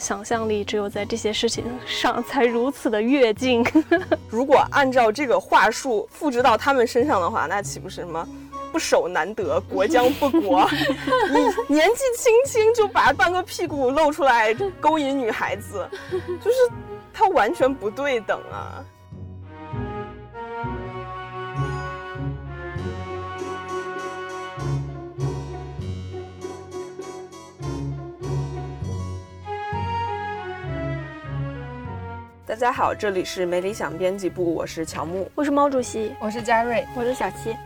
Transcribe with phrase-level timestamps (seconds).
[0.00, 3.62] 想象力只有在这些事情上才如此的跃进。
[4.30, 8.26] 如果按照这个话术复制到他们身上的话，那岂不是什么
[8.72, 10.68] 不守难得，国将不国？
[11.68, 16.56] 你年纪轻轻就把半个屁股露出来勾引女孩子，就是
[17.12, 18.82] 他完全不对等啊！
[32.50, 37.56] 大家好，这里是没理想编辑部，我是乔木，我是毛主席，我是佳瑞，我是小七。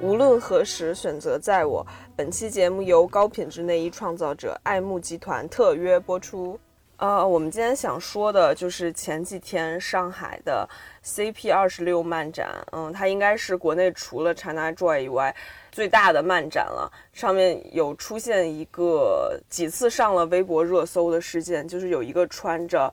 [0.00, 1.86] 无论何时，选择在我。
[2.16, 6.58] 本期节目由高品质内衣创造者爱慕集团特约播出。
[6.96, 10.66] 呃，我们今天想说的就是前几天上海的
[11.04, 15.36] CP 二十六漫展，嗯，它应该是国内除了 China Joy 以外
[15.70, 16.90] 最大的漫展了。
[17.12, 22.90] 上面有出现一个几次上了微博热搜的事件，就是有一个穿着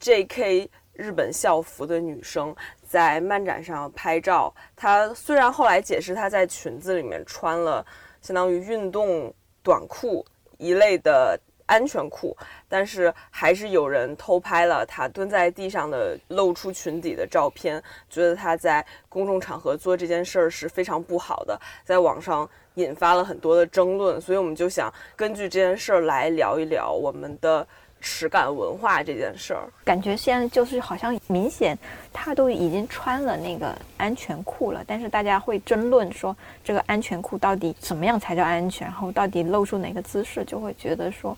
[0.00, 0.70] JK。
[0.96, 7.84] 日本校服的女生在漫展上拍照，她虽然后来解释她在裙子里面穿了
[8.20, 10.24] 相当于运动短裤
[10.58, 12.36] 一类的安全裤，
[12.68, 27.66] 但是还是有人偷拍了她蹲在地上的露出裙底的照片，觉得她在公众场合做这件事儿是非常不好的，在网上引发了很多的争论，所以我们就想根据这件事儿来聊一聊我们的。
[28.00, 31.76] 耻感文化这件事儿，感觉现在就是好像明显
[32.12, 41.36] 他都已经穿了那个安全裤了，但是大家会争论说这个安全裤到底怎么样才叫安全，然后到底露出哪个姿势，就会觉得说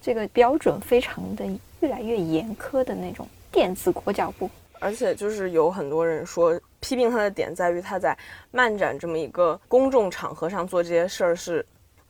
[0.00, 1.44] 这个标准非常的
[1.80, 4.48] 越来越严苛的那种电子裹脚布。
[4.80, 8.14] 而且就是有很多人说批评他的点在于他在
[8.50, 11.64] 漫展这么一个公众场合上做这些事儿是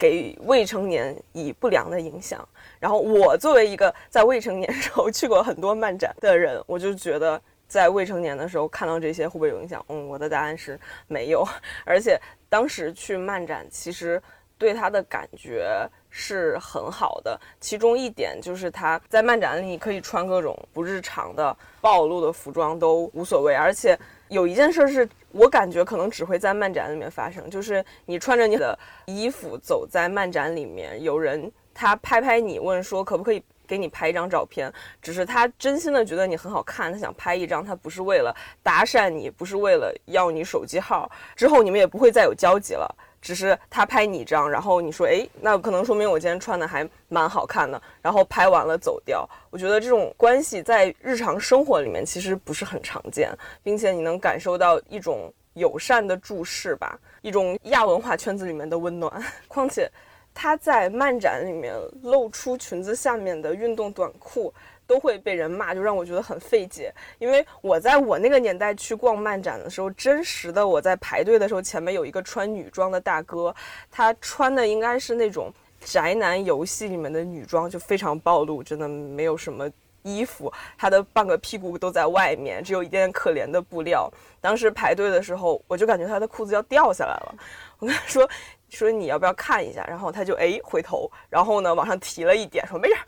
[0.05, 2.47] 给未成年以不良的影响。
[2.79, 9.83] 然后我作为一个在未成年时候去过很多漫展的人，我就觉得在未成年的时候看到这些会不会有影响？
[9.89, 11.43] 嗯，我的答案是没有。
[11.87, 12.21] 而且
[12.51, 14.23] 当时去漫展，其实
[14.59, 17.41] 对他的感觉是很好的。
[17.59, 23.55] 其中一点就是他在漫展里可以穿各种不日常的暴露的服装都无所谓。
[23.55, 23.99] 而且
[24.29, 31.51] 有一件事是我感觉可能只会在漫展里面发生，就是你穿着你的衣服走在漫展里面，有人。
[31.77, 34.73] 他拍拍你，问说可不可以给你拍一张照片？
[35.03, 37.65] 只是他真心的觉得你很好看，他想拍一张。
[37.65, 38.33] 他不是为了
[38.63, 41.11] 搭讪你，不是为了要你手机号。
[41.35, 42.87] 之后你们也不会再有交集了。
[43.25, 47.81] 只是他拍你一张，然后你说，哎，那可能说明我今天穿的还蛮好看的。
[48.03, 49.29] 然后拍完了走掉。
[49.51, 59.11] 我觉得这种关系在日常生活里面其实不是很常见，并且你能感受到一种友善的注视吧，一种亚文化圈子里面的温暖。
[59.49, 59.91] 况且。
[60.37, 64.53] 他在漫展里面露出裙子下面的运动短裤，
[64.87, 66.93] 都会被人骂，就让我觉得很费解。
[67.19, 73.55] 因为我在我那个年代去逛漫展的时候，真实的我在排队的时候，前面有一个穿女装的大哥，
[73.91, 79.71] 他穿的应该是那种宅男游戏里面的女装，就非常暴露，真的没有什么
[80.03, 84.11] 衣服，他的半个屁股都在外面，只有一件可怜的布料。
[84.41, 87.35] 当时排队的时候，我就感觉他的裤子要掉下来了。
[87.79, 88.29] 我跟他说。
[88.71, 89.85] 说你要不要看一下？
[89.87, 93.07] 然后他就哎回头，然后呢往上提了一点，说没事儿。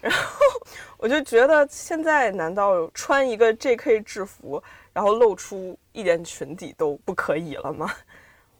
[0.00, 0.46] 然后
[0.96, 7.90] 我就觉得现在难道穿一个 JK 制服，然后露出一点裙底都不可以了吗？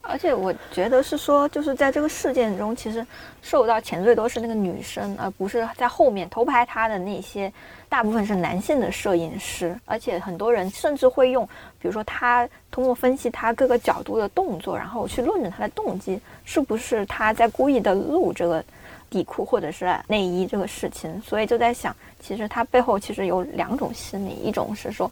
[0.00, 3.06] 而且我觉得是说，就是在这个事件中，其实
[3.43, 7.53] 受到前最多是那个女生，而不是在后面偷拍她的那些，
[7.91, 9.78] 大部分是男性的摄影师。
[9.84, 11.44] 而且很多人甚至会用，
[11.78, 18.65] 比如说他通过分析他各个角度的动作，然后去论证他的动机是不是他在故意的录这个
[19.10, 21.21] 底裤或者是内衣这个事情。
[21.21, 25.10] 所以就在想，其实他背后其实有两种心理，一种是说。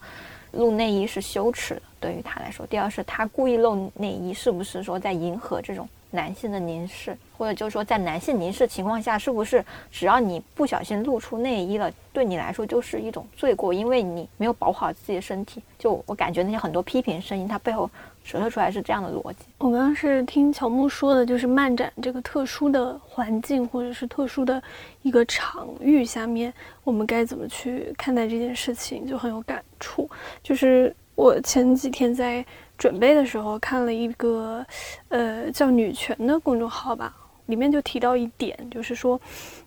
[0.52, 2.66] 露内衣是羞耻的，对于他来说。
[2.69, 15.62] 第二是他故意露内衣，是不是说在迎合这种男性的凝视，或者就是说在男性凝视情况下，是不是只要你不小心露出内衣了，对你来说就是一种罪过，因为你没有保护好自己的身体。
[15.78, 17.88] 就我感觉那些很多批评声音，它背后。
[18.28, 19.44] 折射出来是这样的逻辑。
[19.58, 24.60] 我刚刚是听乔木说的，就是漫展这个特殊的环境，或者是特殊的
[25.02, 26.52] 一个场域下面，
[26.82, 30.10] 我们该怎么去看待这件事情，就很有感触。
[30.42, 32.44] 就是我前几天在
[32.76, 34.64] 准备的时候看了一个，
[35.08, 37.14] 呃，叫女权的公众号吧，
[37.46, 39.20] 里面就提到一点，就是说，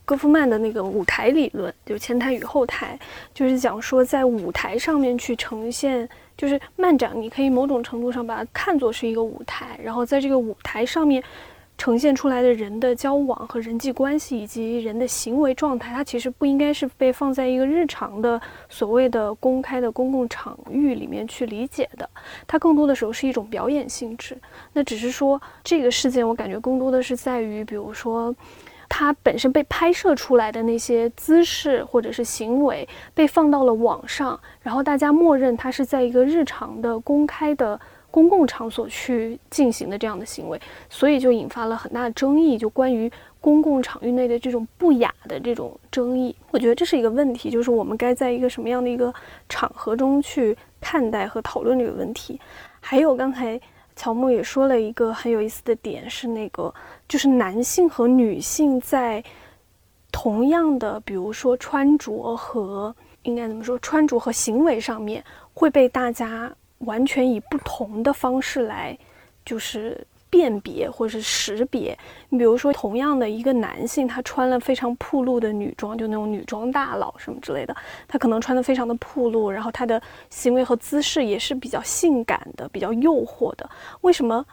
[0.06, 3.00] 戈夫曼的那个舞台理论，就前台与后台，
[3.34, 6.08] 就是讲说在舞台上面去呈现。
[6.40, 11.22] 就是漫展，你可以某种程度上把它看作是一个舞台，然后在这个舞台上面
[11.80, 22.08] 呈现出来的人的交往和人际关系以及人的行为状态，它其实不应该是被放在一个日常的所谓的公开的公共场域里面去理解的。
[22.46, 24.38] 它更多的时候是一种表演性质。
[24.74, 28.36] 那只是说这个事件，我感觉更多的是在于，比如说，
[28.90, 37.80] 它本身被拍摄出来的那些姿势或者是行为被放到了网上，然后大家默认它是在一个日常的公开的。
[38.12, 40.60] 公共场所去进行的这样的行为，
[40.90, 46.36] 所以就引发了很大的争议，就关于公共场域内的这种不雅的这种争议。
[46.50, 49.14] 我觉得这是一个问题，就是我们该在一个什么样的一个
[49.48, 52.40] 场合中去看待和讨论这个问题。
[52.80, 53.60] 还有刚才
[53.96, 56.74] 乔木也说了一个很有意思的点，是那个
[57.08, 59.24] 就是男性和女性在
[60.12, 65.24] 同样的，比如说穿着和应该怎么说，穿着和行为上面
[65.54, 66.52] 会被大家。
[66.80, 68.98] 完全以不同的方式来，
[69.46, 71.98] 就是辨别或者是识别。
[72.30, 77.76] 你比如说，同样的一个男性，他穿了非常暴露的女装，就那种女装大佬什么之类的，
[78.08, 83.70] 他可能穿的非常的暴露，然后他的行为和姿势也是比较性感的、比较诱惑的。
[84.02, 84.46] 为什么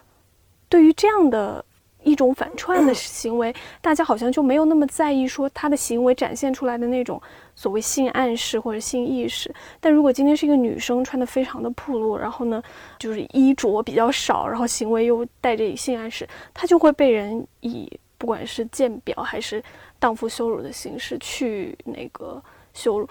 [0.68, 1.64] 对于这样的？
[2.06, 7.20] 一种反串的行为，大家好像就没有那么在意说他的行为展现出来的那种
[7.56, 9.52] 所谓性暗示或者性意识。
[9.80, 12.62] 但如果今天是一个女生穿的非常的暴露，然后呢，
[12.96, 19.60] 就是衣着比较少，然后行为又带着性暗示，她就会被人以不管是鉴表还是
[19.98, 22.40] 荡妇羞辱的形式去那个
[22.72, 23.08] 羞辱。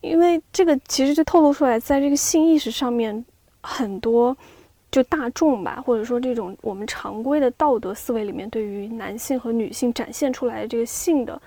[0.00, 3.24] 因为这个其实就透露出来，在这个性意识上面
[3.62, 4.36] 很多。
[4.92, 11.40] 就大众吧，或者说这种我们常规的道德思维里面，对于男性和女性展现出来的这个性的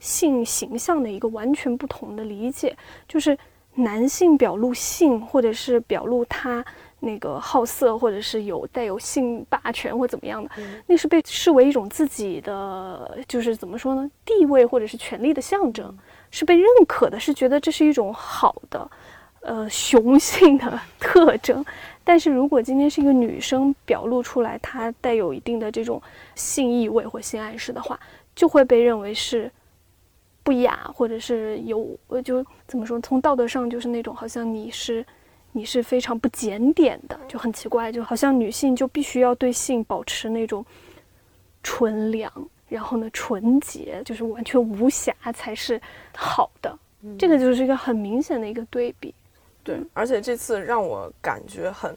[0.00, 3.38] 性形象的一个完全不同的理解，就是
[3.74, 6.64] 男性表露性，或者是表露他
[6.98, 10.50] 那个好色，或者是有带有性霸权或怎么样的，
[10.88, 15.96] 那是被视为一种自己的，就是怎么说呢，地位或者是权力的象征，
[16.32, 18.90] 是被认可的，是觉得这是一种好的，
[19.42, 21.64] 呃，雄性的 特征。
[22.08, 26.00] 但是如果今天是一个女生表露出来，她带有一定的这种
[26.34, 28.00] 性意味或性暗示的话，
[28.34, 29.52] 就会被认为是
[30.42, 32.98] 不雅，或者是有呃，就怎么说？
[33.00, 35.04] 从道德上就是那种好像你是
[35.52, 40.64] 你是非常不检点的，就很奇怪，就好像女性就必须要对性保持那种
[41.62, 42.32] 纯良，
[42.70, 45.78] 然后呢纯洁，就是完全无瑕才是
[46.16, 46.74] 好的。
[47.18, 49.14] 这个就是一个很明显的一个对比。
[49.68, 51.94] 对，而且这次让我感觉很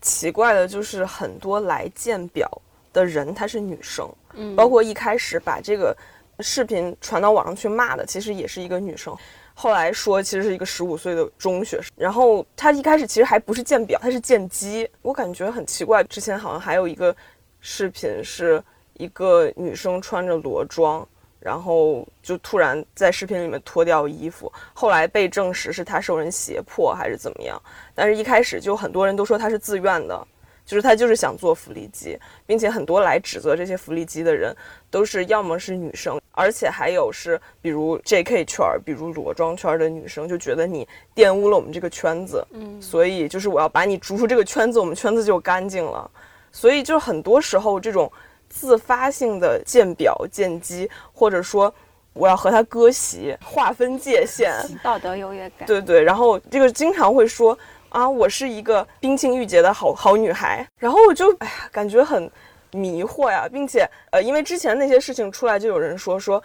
[0.00, 2.50] 奇怪的就是，很多来见表
[2.92, 5.96] 的人她是女生，嗯，包括一开始把这个
[6.40, 9.16] 视频传到网上去骂的，其实也是一个女生，
[9.54, 16.02] 后来说其实是一个十五岁的中学生，然后她一开始其实还不是见表，她是见机，我感觉很奇怪。
[16.02, 17.14] 之前好像还有一个
[17.60, 18.60] 视频，是
[18.94, 21.06] 一个女生穿着裸装。
[21.46, 27.62] 然后就突然在视频里面脱掉衣服，后来被证实是他受人胁迫还是怎么样？
[27.94, 30.26] 但是一开始就很多人都说他是自愿的，
[30.64, 34.52] 就是他就是想做福利机，并且很多来指责这些福利机的人
[34.90, 38.44] 都是要么是女生，而且还有是比如 J.K.
[38.44, 40.84] 圈儿，比如裸妆圈的女生就觉得你
[41.14, 46.10] 玷污了我们这个圈子，嗯，所以就是我要把你逐出这个圈子，我们圈子就干净了。
[46.50, 48.10] 所以就很多时候这种。
[48.48, 51.72] 自发性的见表见机，或者说
[52.12, 55.66] 我要和他割席，划分界限，道德优越感。
[55.66, 57.56] 对对，然后这个经常会说
[57.90, 62.30] 啊，我是一个冰清玉洁的好好女孩，然后我就哎呀，感觉很
[62.72, 66.42] 迷惑呀，并且呃，因为之前那些事情出来，就有人说说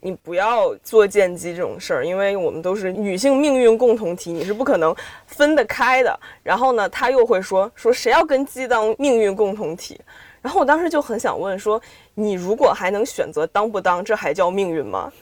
[0.00, 4.94] 你不要做见机这种事儿，因为我们都是女性命运共同体，你是不可能
[5.26, 6.18] 分得开的。
[6.42, 10.00] 然后呢，他又会说说谁要跟鸡当命运共同体？
[10.42, 11.80] 然后我当时就很想问说，
[12.14, 15.12] 你如果还能选择当不当，这还叫命运吗？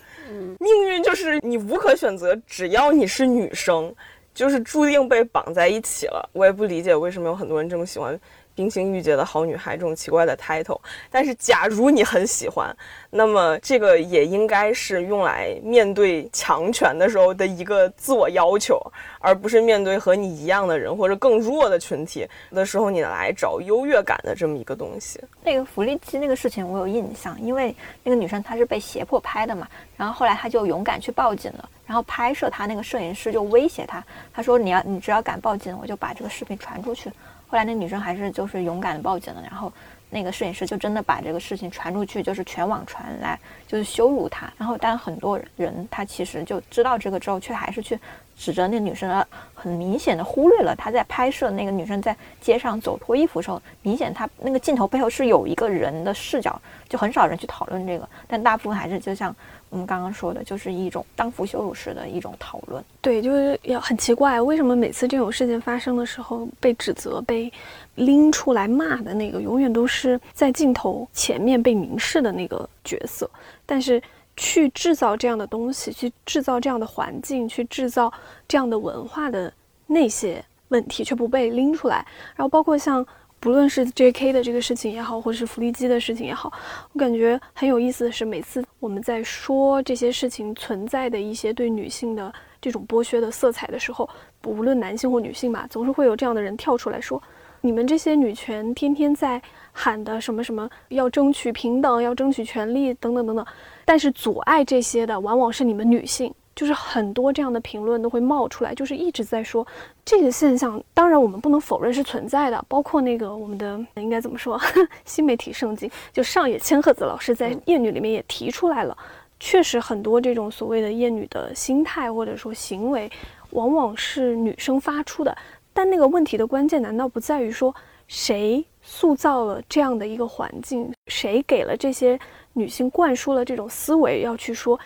[0.60, 3.94] 命运就是你无可选择，只要你是女生，
[4.34, 6.28] 就是注定被绑在一起了。
[6.32, 8.18] 我也不理解为什么有很多人这么喜欢。
[8.59, 10.81] 冰清玉洁的好女孩这种奇怪的 title，
[11.12, 12.77] 但是假如你很喜欢，
[13.09, 18.77] 那么这个也应该是用来面对强权的时候的一个自我要求，
[19.21, 25.21] 而不是面对和你一样的人或者更弱的群体的时候，你来找优越感的这么一个东西。
[25.45, 27.73] 那个福利机那个事情我有印象，因为
[28.03, 37.09] 那个女生她是被胁迫拍的嘛，然后后来她就勇敢去报警了，然后拍摄她那个摄影师就威胁她，他说你要你只要敢报警，我就把这个视频传出去。
[37.49, 39.73] 后来那女生还是就是勇敢的报警了，然后
[40.11, 44.52] 那个摄影师就真的把这个事情传出去，就是全网传来，就是羞辱她。
[44.57, 47.99] 然后但很多人他其实就知道这个之后，却还是去
[48.37, 49.25] 指着那女生，
[49.55, 59.35] 很明显的忽略了他在拍摄那个女生在街上走脱衣服的时候，明显他那个镜头背后是有一个人的视角，就很少人去讨论这个，但大部分还是就像
[59.70, 62.84] 我们刚刚说的，就是一种当服羞辱式的一种讨论。
[63.00, 67.52] 对，就是要很奇怪，为什么每次这种事件发生的时候，被指责、被
[67.94, 73.30] 拎出来骂的那个，永远都是在镜头前面被凝视的那个角色，
[73.64, 74.02] 但是。
[74.40, 78.08] 去制造这样的东西，去制造这样的环境，去制造
[78.46, 79.52] 这样的文化的
[79.88, 82.06] 那些问题却不被拎出来。
[82.37, 83.04] 然后包括像
[83.40, 84.33] 不论是 J.K.
[84.33, 86.52] 的这个事情也好，或者是福利机的事情也好，
[86.92, 94.09] 我感觉很有意思的是，每次我们在说这些事情存在的一些对女性的这种剥削的色彩的时候，
[94.45, 97.23] 无论男性或女性吧，总是会有这样的人跳出来说
[97.62, 99.40] ：“你们这些女权天天在
[99.73, 103.47] 喊的什么什么，要争取平等，要争取权利，等等等等。”
[103.87, 109.65] 但是阻碍这些的往往是你们女性，就是很多这样的评论都会冒出来，就是一直在说
[110.05, 110.83] 这个现象。
[110.93, 114.61] 当然，我们不能否认是存在的，包括那个我们的应该怎么说，
[115.07, 118.99] 新媒体圣经，就上野千鹤子老师在《厌女》里面也提出来了，
[119.38, 123.09] 确实很多这种所谓的厌女的心态或者说行为，
[123.50, 125.38] 往往是女生发出的。
[125.73, 127.73] 但那个问题的关键难道不在于说
[128.09, 132.19] 谁塑造了这样的一个环境，谁给了这些？
[132.55, 134.77] 女性灌输了这种思维，要去说，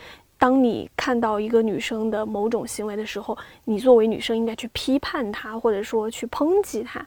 [0.43, 7.07] 当你看到一个女生的某种行为的时候，你作为女生应该去批判她，或者说去抨击她。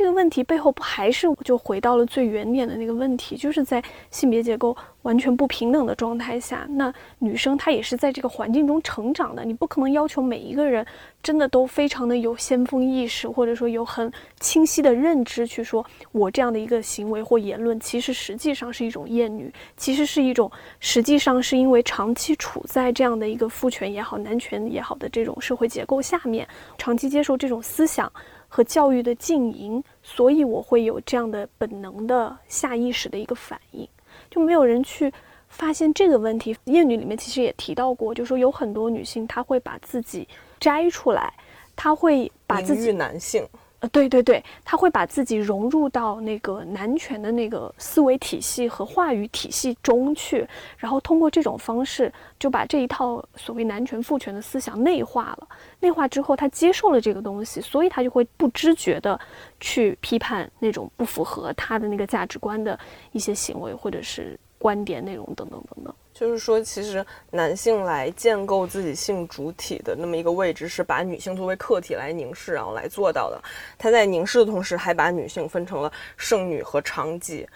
[0.00, 9.44] 这个问题背后不还是就回到了最原点的那个问题，就是在性别结构完全不平等的状态下，那女生她也是在这个环境中成长的。
[9.44, 10.86] 你不可能要求每一个人
[11.22, 28.10] 真的都非常的有先锋意识，或者说有很清晰的认知，去说我这样的一个行为或言论，其实实际上是一种厌女，其实是一种实际上是因为长期处在这样的一个父权也好、男权也好的这种社会结构下面，长期接受这种思想。
[28.52, 33.88] 和教育的浸淫，所以我会有这样的本能的下意识的一个反应，
[34.28, 35.10] 就没有人去
[35.48, 36.56] 发现这个问题。
[36.64, 40.26] 艳女里面其实也提到过，就说有很多女性她会把自己
[40.58, 41.32] 摘出来，
[41.76, 43.48] 她会把自己男性。
[43.80, 50.46] 呃，对对对，他会把自己融入到那个男权的那个思维体系和话语体系中去，
[50.76, 55.48] 然后通过这种方式就把这一套所谓男权父权的思想内化了。
[55.80, 59.18] 内化之后，他接受了这个东西，所以他就会不知觉的
[59.60, 62.78] 去批判那种不符合他的那个价值观的
[63.12, 65.94] 一些行为或者是观点内容等等等等。
[66.20, 73.42] 就是说，其实男性来建构自己性主体的那么一个位置，是把女性作为客体来凝视，然后来做到的。
[73.78, 77.46] 他在凝视的同时，还把女性分成了剩女和娼妓。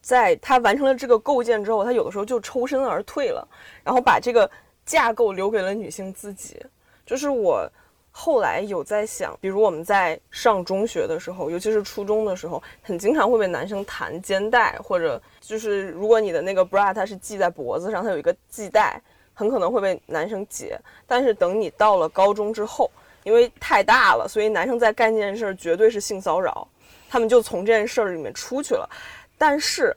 [0.00, 3.44] 在他完成了这个构建之后，他有的时候就抽身而退了，
[3.82, 4.48] 然后把这个
[4.86, 6.64] 架构留给了女性自己。
[7.04, 7.68] 就是我。
[8.16, 19.02] 后来有在想，比如我们在上中学的时候，尤其是初中的时候，很经常会被男生弹肩带，或者就是如果你的那个 bra 它是系在脖子上，它有一个系带，
[19.34, 20.78] 很可能会被男生解。
[21.08, 22.88] 但是等你到了高中之后，
[23.24, 26.66] 因为太大了，所以男生在干这件事儿绝对是性骚扰，
[27.10, 28.88] 他们就从这件事儿里面出去了。
[29.36, 29.94] 但是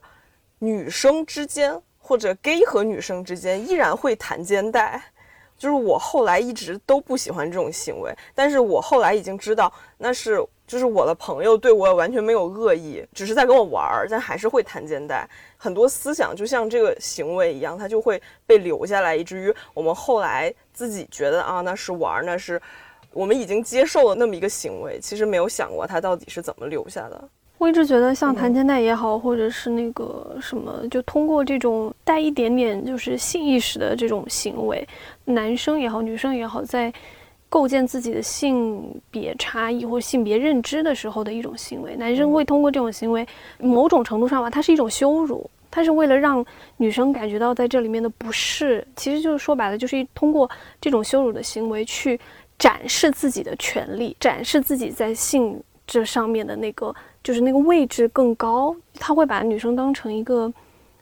[0.57, 5.00] 女生之间或者 gay 和女生之间依然会弹肩带。
[5.58, 15.28] 就是我后来一直都不喜欢这种行为，但是我后来已经知道那是就是我的朋友对我完全没有恶意，只是在跟我玩儿，但还是会弹肩带。
[15.58, 22.62] 很多思想就像这个行为一样，它就会被留下来，以至于我们后来自己觉得啊，那是玩儿，那是
[23.12, 27.30] 我们已经接受了那么一个行为，其实没有想过它到底是怎么留下的。
[27.58, 34.88] 我一直觉得，像弹肩带也好，或者是那个什么，就通过这种带一点点就是性意识的这种行为，
[35.26, 36.94] 男生也好，女生也好，在
[37.50, 41.96] 构建自己的性别差异或性别认知的时候的一种行为。
[41.96, 43.26] 男生会通过这种行为，
[43.58, 46.46] 某种程度上吧，它是一种羞辱，它是为了让
[46.78, 48.86] 女生感觉到在这里面的不适。
[48.96, 50.48] 其实就是说白了，就是通过
[50.80, 52.20] 这种羞辱的行为去
[52.60, 56.94] 展示自己的权利，展示自己在性这上面的那个。
[57.27, 60.50] 就是那个位置更高，他会把女生当成一个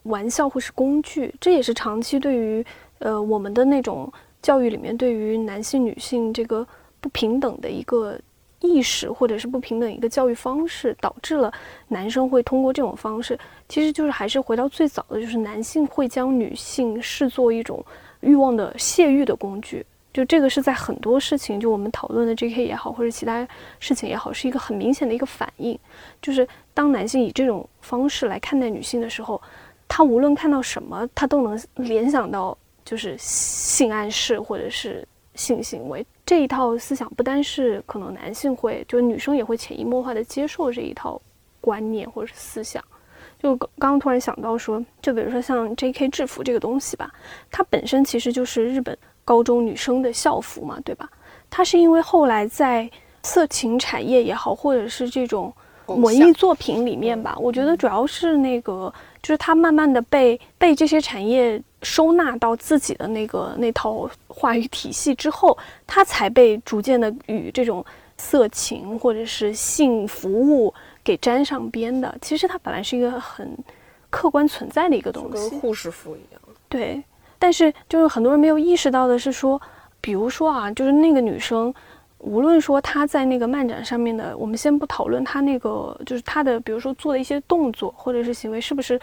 [0.06, 2.66] 玩笑或是工具，这也是长期对于
[2.98, 6.68] 呃我们的那种教育里面对于男性女性这个
[7.00, 8.20] 不平等的一个
[8.60, 11.54] 意识，或者是不平等一个教育方式，导致了
[11.90, 13.38] 男生会通过这种方式，
[13.70, 17.86] 其实就是还是回到最早的就是男性会将女性视作一种
[18.22, 19.86] 欲望的泄欲的工具。
[20.16, 22.64] 就这个是在很多事情，就我们讨论的 J.K.
[22.64, 23.46] 也好，或者其他
[23.82, 25.78] 事情也好，是一个很明显的一个反应。
[26.22, 29.42] 就是当男性以这种方式来看待女性的时候，
[29.90, 36.06] 他无论看到什么，他都能联想到就是性暗示或者是性行为。
[36.26, 41.22] 这一套思想不单是可能男性会，就是女生也会潜移默化的接受这一套
[41.60, 42.82] 观念或者是思想。
[43.38, 46.08] 就刚刚突然想到说，就比如说像 J.K.
[46.08, 47.14] 制服这个东西吧，
[47.52, 51.10] 它本身其实就是日本高中女生的校服嘛，对吧？
[51.50, 52.90] 它是因为后来在
[53.24, 55.54] 色情产业也好，或者是这种
[55.88, 67.86] 文艺作品里面吧，我觉得主要是那个，就是它慢慢的被被这些产业收纳到自己的那个那套话语体系之后，它才被逐渐的与这种
[68.18, 70.74] 色情或者是性服务。
[71.06, 73.56] 给沾上边的，其实它本来是一个很
[74.10, 76.42] 客观存在的一个东西，跟护士服一样。
[76.68, 77.04] 对，
[77.46, 79.62] 但是就是很多人没有意识到的是说，
[80.02, 81.72] 比如说啊，就是那个女生，
[82.18, 89.00] 无论说她在那个漫展上面的，我们先不讨论她那个，就是她的，比如说做的一些动作或者是行为是不是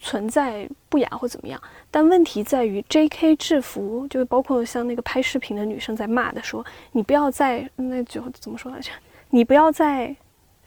[0.00, 3.36] 存在不雅或怎么样，但问题在于 J.K.
[3.36, 8.90] 制服，就是包括像那个拍视频的女生在骂的说，你不要再那就怎么说来着，
[9.28, 10.16] 你不要再。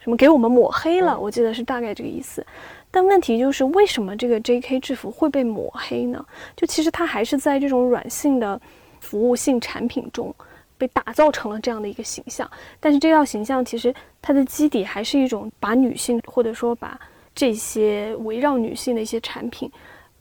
[0.02, 1.20] 什么给我们抹黑了？
[1.20, 2.42] 我记得是大概这个意思。
[2.92, 4.80] 但问题就是，为什么这个 J.K.
[4.80, 6.26] 制服会被抹黑呢？
[6.56, 8.60] 就其实它还是在这种软性的
[9.00, 10.34] 服务性产品中
[10.78, 12.50] 被打造成了这样的一个形象。
[12.80, 17.00] 但是这套形象其实它的基底还是一种把女性或者说把
[17.36, 19.72] 这些围绕女性的一些产品，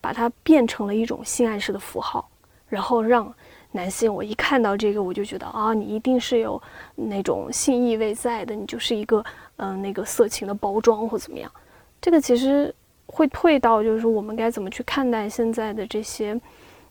[0.01, 2.29] 把它变成了一种性暗示的符号，
[2.69, 3.33] 然后让。
[3.71, 6.61] 男性，我一看到这个，我就觉得啊，你一定是有
[6.95, 9.23] 那种性意味在的，你就是一个
[9.57, 11.53] 嗯，那个色情的包装或怎么样。
[12.01, 12.75] 这个其实
[13.07, 16.39] 会退到，就是我们该怎么去看待现在的这些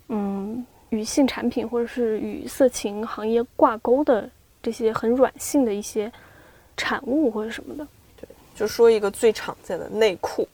[0.10, 4.30] 嗯，与性产品或者是与色情行业挂钩的
[4.62, 6.12] 这些很软性的一些
[6.76, 7.88] 产物或者什么的。
[8.20, 10.48] 对，就说一个最常见的内裤，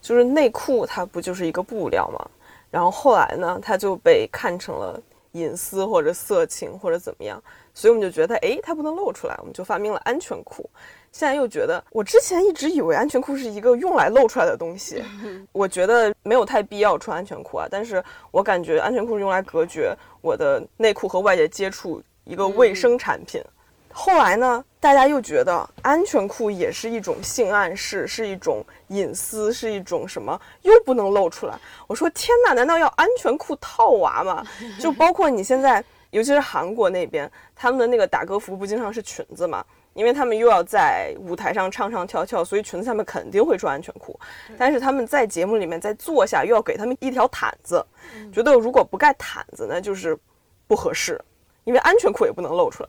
[0.00, 2.30] 就是内裤它不就是一个布料吗？
[2.70, 5.00] 然后后来呢，它就被看成了。
[5.32, 7.42] 隐私或者色情或者怎么样，
[7.72, 10.68] 所以我们就觉得，哎，它不能露出来，我们就发明了安全裤。
[11.12, 15.04] 现在又觉得，我之前一直以为安全裤是一个用来露出来的东西，
[15.52, 17.68] 我觉得没有太必要穿安全裤啊。
[17.70, 23.42] 但是我感觉安全裤是用来隔绝我的内裤和外界接触一个卫生产品。
[23.94, 31.54] 后来呢，大家又觉得安全裤也是一种性暗示，是一种隐私，是一种什么，又不能露出来。
[31.86, 34.42] 我说天哪，难道要安全裤套娃吗？
[34.80, 39.62] 就包括你现在，尤其是韩国那边，他们的那个打歌服不经常是裙子嘛？
[39.94, 44.18] 因为他们又要在舞台上唱唱跳跳，所以裙子下面肯定会穿安全裤。
[44.56, 47.84] 但是他们在节目里面在坐下，又要给他们一条毯子，
[48.32, 50.18] 觉得如果不盖毯子呢，就是
[50.66, 51.20] 不合适，
[51.64, 52.88] 因为安全裤也不能露出来。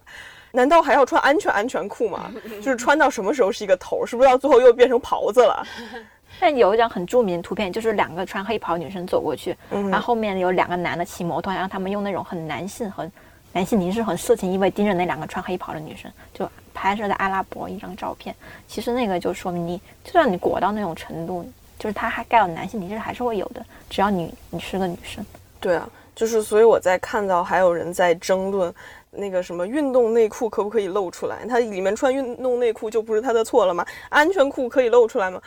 [0.51, 2.31] 难道还要穿安全安全裤吗？
[2.61, 4.05] 就是穿到什么时候是一个头？
[4.05, 5.65] 是不是到最后又变成袍子了？
[6.39, 13.11] 但有一张很著名的图片，就是两个穿黑袍女生走过去，然后后面有两个男的骑摩托，让他们用那种很男性、很
[13.51, 18.35] 男性凝视、很色情意味盯着那两个穿黑袍的女生，就拍摄在阿拉伯一张照片。
[18.67, 25.25] 其实那个就说明你，就算你裹到那种程度，就是他还盖了男性凝视还是会有的，只要你你是个女生。
[25.59, 28.73] 对啊，就是所以我在看到还有人在争论。
[29.15, 31.45] 那个什么运动内裤可不可以露出来？
[31.47, 33.85] 它里面穿运动内裤就不是他的错了吗？
[34.09, 35.39] 安全裤可以露出来吗？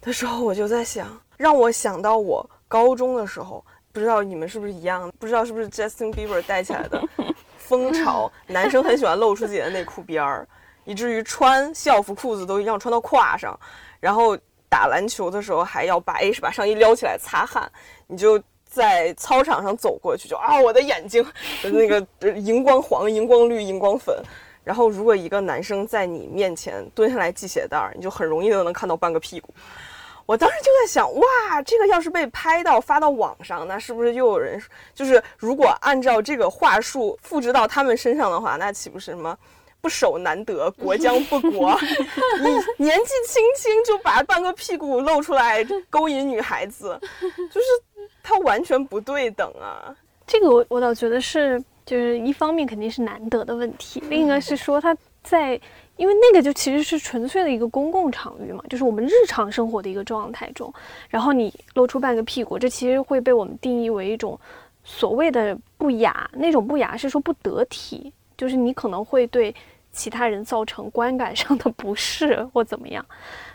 [0.00, 5.08] 的时候我就在想，让我想到我高中的时候，不知道你们是不是一样？
[5.16, 7.00] 不知道是不是 Justin Bieber 带起来的
[7.68, 8.32] 风潮？
[8.48, 10.48] 男生很喜欢露出自己的内裤边儿，
[10.84, 13.58] 以至于穿校服裤子都一样穿到胯上，
[14.00, 14.36] 然后
[14.68, 17.70] 打篮球的时候还要把 H 把上衣撩起来擦汗，
[18.06, 18.42] 你就。
[18.70, 21.26] 在操场上走过去，就啊，我的眼睛，
[21.64, 24.14] 那个荧光黄、荧光绿、荧光粉。
[24.62, 29.54] 然后，如果一个男生在你面前蹲下来系鞋带儿，你就很容易都能看到半个屁股。
[30.28, 34.62] 我当时就在想，哇，这个要是被拍到发到网上，那是不是又有人？
[34.92, 39.34] 就是如果按照这个话术复制到他们身上的话，那岂不是什么
[39.80, 41.74] 不守难得，国将不国？
[42.76, 47.00] 你年纪轻轻就把半个屁股露出来勾引女孩子，
[47.50, 47.66] 就是。
[48.20, 49.96] 他完全不对等啊！
[50.26, 55.58] 这个我我倒觉得是，就是一方面肯定是难得的问题，另一个是说他在，
[55.98, 60.72] 因为那个就其实是纯粹的一个公共场域嘛，就是我们日常生活的一个状态中，
[61.10, 64.40] 然后你露出半个屁股，这其实会被我们定义为一种
[64.82, 69.54] 所谓的不雅，那种不雅是说不得体，就是你可能会对
[69.92, 73.04] 其他人造成观感上的不适或怎么样，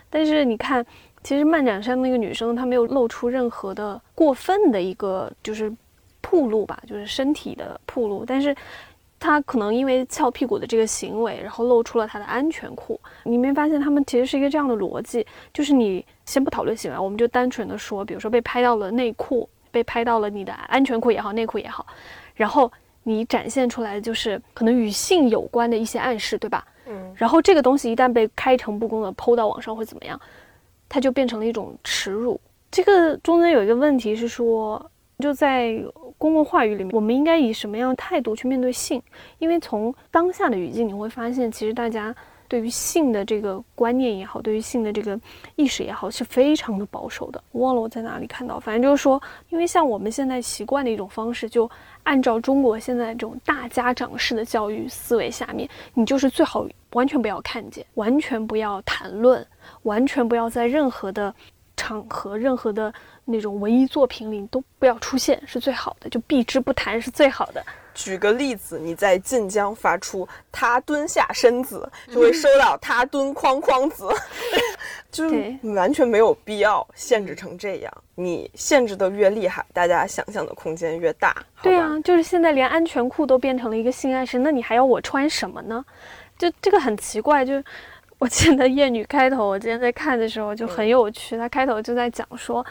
[0.08, 0.86] 但是你看。
[1.24, 5.74] 其实漫展上那个女生，她没有露出任何的过分的一个就是
[6.20, 8.54] 铺露吧，就是身体的铺露，但是
[9.24, 13.00] 她可能因为翘屁股的这个行为，然后露出了他的安全裤。
[13.22, 15.26] 你没发现他们其实是一个这样的逻辑？
[15.50, 21.86] 就是你先不讨论行为，我们就单纯的说，比如说被拍到了内裤，被拍到了你的安全裤也好，内裤也好，
[22.34, 22.70] 然后
[23.04, 26.62] 你展现出来的就是可能与性有关的一些暗示，对吧？
[26.86, 30.20] 嗯，然后这个东西一旦被开诚布公的抛到网上会怎么样？
[30.86, 32.38] 它就变成了一种耻辱。
[32.70, 35.82] 这个中间有一个问题是说，就在
[36.18, 39.00] 公共话语里面，我们应该以什么样的态度去面对性？
[39.38, 42.14] 因为从当下的语境，你会发现，其实大家
[42.48, 45.18] 对于性的这个观念也好，对于性的这个
[45.56, 47.42] 意识也好，是非常的保守的。
[47.52, 51.70] 我忘了我在哪里看到，反正就是说，因为像我们现在习惯的一种方式，就
[52.02, 59.46] 按照中国现在这种大家长式的教育思维下面，你就是最好完全不要看见，完全不要谈论，
[59.82, 61.34] 完全不要在任何的。
[61.76, 62.92] 场合，任何的
[63.24, 67.64] 那种文艺作品里都不要出现，是最好的，就避之不谈是最好的。
[67.94, 74.08] 举个例子，你在晋江发出“他蹲下身子”，就会收到“他蹲框框子”，
[75.12, 77.92] 就是完全没有必要限制成这样。
[78.16, 81.36] 你限制的越厉害，大家想象的空间越大。
[81.62, 85.84] 对啊，就是现在连安全裤都变成了一个性暗示，那你还要我穿什么呢？
[86.36, 87.62] 就这个很奇怪，就。
[88.24, 91.36] 我记得《艳女》开头，我之前在看的时候就很有趣。
[91.36, 92.64] 他开头就在讲说，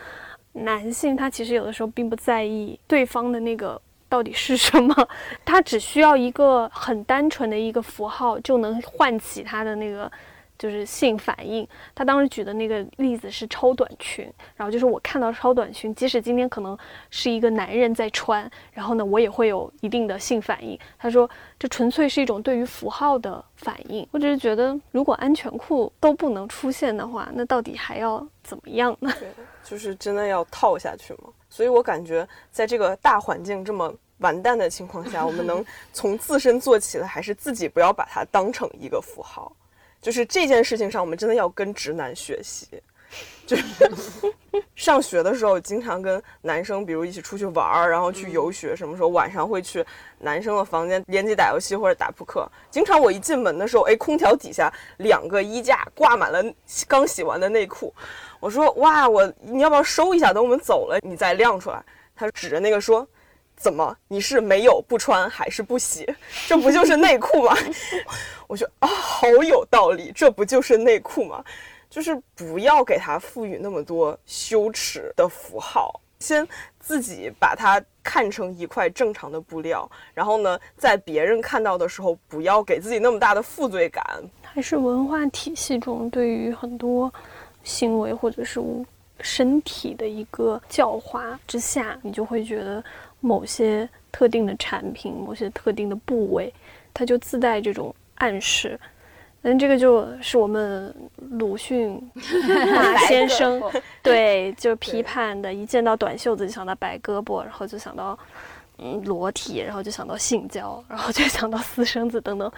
[0.54, 5.08] 男性他其实有的时候并不在意对方的那个到底是什么，
[5.46, 10.12] 他只需要一个很单纯的一个符号就能唤起他的那个。
[10.64, 14.24] 就是性反应，他当时举的那个例子是超短裙，
[14.56, 16.78] 然后就是我看到超短裙，即使今天可能
[17.10, 20.80] 是一个男人在穿，然后呢，我也会有一定的性反应。
[20.98, 24.08] 他说这纯粹是一种对于符号的反应。
[24.12, 29.12] 我只是觉得，如果安全裤都不能出现的话，那到底还要怎么样呢？
[29.20, 29.28] 对，
[29.66, 31.30] 就是真的要套下去吗？
[31.50, 39.54] 所以我感觉，在这个大环境这么完蛋的情况下，我们能 从自身做起的，还是自己不要把它当成一个符号。
[40.04, 42.68] 就是这件事情上，我们真的要跟直男学习。
[43.46, 43.64] 就是
[44.76, 49.86] 上学的时候，经常跟男生，比如一起出去玩儿，然后去游学，什么时候晚上会去
[50.20, 52.50] 男生的房间联机打游戏或者打扑克。
[52.72, 56.44] 经常我一进门的时候，哎，空调底下两个衣架挂满了
[56.88, 57.94] 刚洗完的内裤。
[58.40, 60.34] 我说哇，我你要不要收一下？
[60.34, 61.84] 等我们走了你再晾出来。
[62.16, 63.08] 他指着那个说。
[63.56, 63.96] 怎么？
[64.08, 66.12] 你是没有不穿还是不洗？
[66.48, 67.56] 这不就是内裤吗？
[68.54, 70.12] 我觉得啊，好有道理。
[70.14, 71.44] 这不就是内裤吗？
[71.90, 76.48] 就是不要给它赋予那么多羞耻的符号，先
[76.80, 84.04] 自己把它看成一块正常的布料，然后呢，在别人看到的时候，不要给自己那么大的负罪感。
[84.44, 87.12] 还是文化体系中对于很多
[87.64, 88.62] 行为或者是
[89.20, 92.84] 身体的一个教化之下，你就会觉得。
[93.26, 96.54] 某些特定的产品，某些特定的部位，
[96.94, 98.80] 它就自带这种暗示。
[99.42, 100.96] 那这个就是我们
[101.32, 102.02] 鲁迅
[102.74, 103.62] 马先生
[104.02, 108.18] 对，就批判的，一见到短袖子就想到白胳膊，然后就想到
[108.78, 112.50] 嗯裸体，然后就想到性交，然后就想到私生子等等。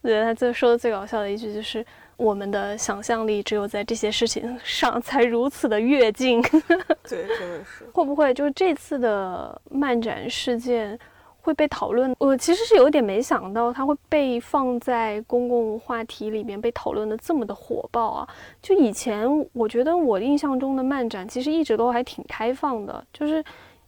[0.00, 1.84] 我觉得他最说的最搞笑的一句就是。
[2.20, 6.42] 我们的想象力只有在这些事情上才如此的跃进。
[7.08, 7.86] 对，真的是。
[7.94, 10.98] 会不会就是这次的漫展事件
[11.42, 12.14] 会被讨论？
[12.18, 18.28] 我其实是有点没想到它会被放在公共话题里面被讨论的这么的火爆啊！
[18.62, 23.44] 就以前我觉得我印象中的漫展其实一直都还挺开放的，就是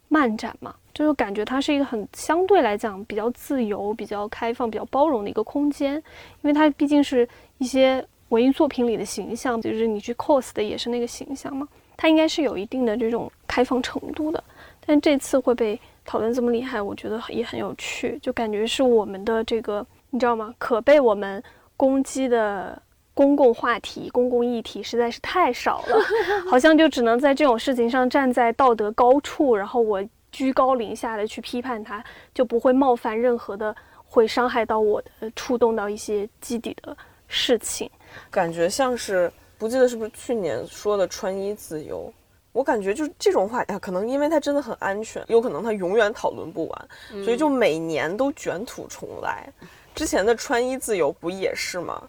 [0.09, 6.03] 漫展嘛，就是感觉它是一个很相对来讲比较自由、比较开放、比较包容的一个空间，因
[6.43, 8.05] 为它毕竟是一些。
[8.29, 14.43] 文艺作品里的形象，就是你去 cos 的也是那个形象嘛，它应该是有一定的这种开放程度的。
[14.87, 20.55] 但这次会被讨论这么厉害，我觉得也很有趣，就感觉是我们的这个，你知道吗？
[20.59, 21.43] 可被我们
[21.77, 22.81] 攻击的
[23.15, 25.97] 公共话题、公共议题实在是太少了，
[26.51, 32.03] 好像就只能在这种事情上站在道德高处，然后我居高临下的去批判它，
[32.35, 36.97] 就不会冒犯任何的会伤害到我的、触动到一些基底的
[37.29, 37.91] 事情。
[38.31, 42.13] 感觉像是不记得是不是去年说的穿衣自由，
[42.53, 46.89] 我感觉就是这种话呀，可能因为它真的很安全，有可能它永远讨论不完，
[47.25, 49.51] 所以就每年都卷土重来。
[49.95, 52.09] 之前的穿衣自由不也是吗？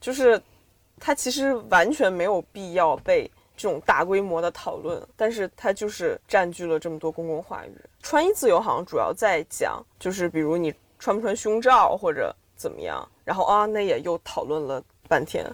[0.00, 0.40] 就是
[0.98, 7.72] 它其实完全没有必要被这种大规模的讨论，但是它就是占据了这么多公共话语。
[8.02, 14.82] 穿衣自由好像主要在讲，就是比如你穿不穿胸罩或者怎么样，然后啊，那也又讨论了。
[15.08, 15.44] 半天，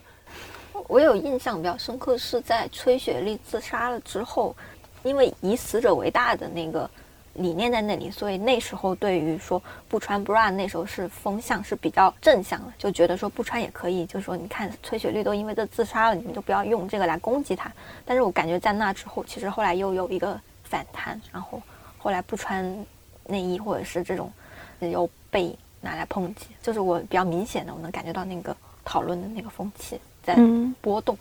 [0.89, 4.55] 我有印象比较深刻是在崔雪莉自杀了之后，
[5.03, 6.89] 因为以死者为大的那个
[7.35, 17.71] 理念在那里，所以那时候对于说不穿 bra 那时候是风向是比较正向的，就觉得说不穿也可以，就说你看崔雪莉都因为这自杀了，你们就不要用这个来攻击她。
[18.05, 21.61] 但是我感觉在那之后，其实后来又有一个反弹，然后
[21.99, 22.87] 后来不穿
[23.27, 24.33] 内衣或者是这种
[24.81, 31.17] 又被拿来抨击，就是我比较明显的，我能感觉到那个讨论的那个风气在嗯，波动。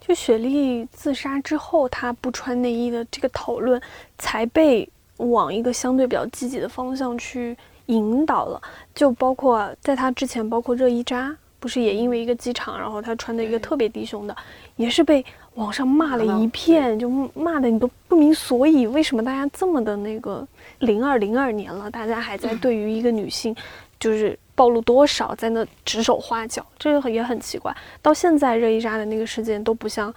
[0.00, 3.80] 就雪莉自杀之后，她不穿内衣的这个讨论，
[4.16, 7.54] 才被往一个相对比较积极的方向去
[7.86, 8.60] 引导了。
[8.94, 14.34] 就包括在她之前，包括热依扎，不是也因为一个机场，然后她穿的一个特别低胸的，
[14.76, 15.22] 也是被
[15.54, 20.46] 网上骂了一片，就骂的你都不明所以，为什么大家这么的那个？
[20.78, 23.52] 零二零二年了，大家还在对于一个女性，
[23.98, 27.72] 就是暴露多少，在那指手画脚，这个也很奇怪。
[28.02, 30.12] 到现在热依扎的那个事件都不像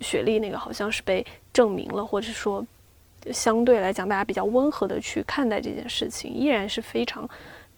[0.00, 2.62] 雪莉那个，好像是被证明了，或者说
[3.32, 7.26] 相对来讲大家比较温和的去看待这件事情，依然是非常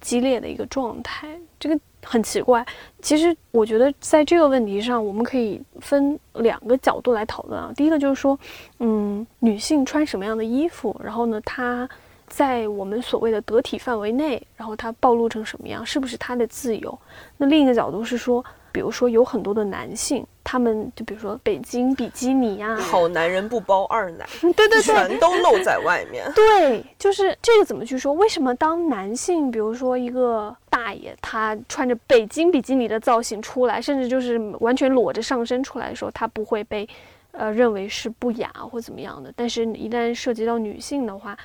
[0.00, 1.28] 激烈的一个状态。
[1.60, 2.66] 这个很奇怪。
[3.00, 7.72] 其实我觉得在这个问题上，我们可以分两个角度来讨论啊。
[7.76, 8.36] 第一个就是说，
[8.80, 11.88] 嗯，女性穿什么样的衣服，然后呢，她
[12.28, 16.98] 在我们所谓的得体范围内，然后它暴露成什么样，是不是他的自由？
[17.36, 26.30] 那另一个角度是说，比如说有很多的男性，他们就比如说北京比基尼啊、好男人不包二奶， 对对对，全都露在外面。
[26.34, 28.12] 对，就是这个怎么去说？
[28.12, 36.88] 为什么当男性，比如说一个大爷，他穿着北京比基尼的造型出来，甚至就是完全裸着上身出来的时候，他不会被
[37.32, 39.32] 呃认为是不雅或怎么样的？
[39.34, 41.36] 但是，一旦涉及到女性的话，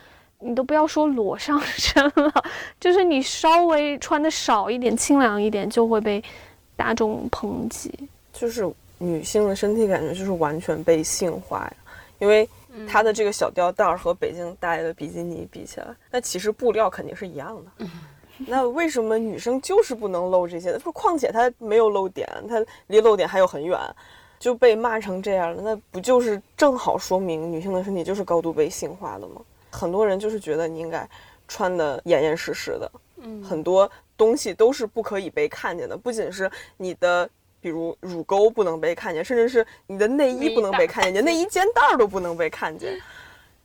[0.44, 2.44] 你都不要说裸上身了，
[2.80, 6.24] 就是你稍微穿的少一点、清凉一点，就会被
[6.76, 7.92] 大众抨击。
[8.34, 11.74] 就是女性的身体感觉就是完全被性化呀，
[12.20, 12.48] 因为
[12.88, 17.88] 她的这个小吊带儿和北京大爷的比基尼比起来，那其实布料肯定是一样的。
[18.48, 20.78] 那为什么女生就是不能露这些？
[20.80, 22.56] 不，况且她没有露点，她
[22.88, 23.80] 离露点还有很远，
[24.40, 29.42] 就被骂成这样了，那不就是正好说明女性的身体就是高度被性化的吗？
[29.74, 31.08] 很多人就是觉得你应该
[31.48, 37.30] 穿的严严实实的，嗯很多东西都是不可以被看见的，不仅是你的。
[37.64, 43.00] 比如乳沟不能被看见，甚至是你的内衣不能被看见，你 的内衣肩带儿都不能被看见。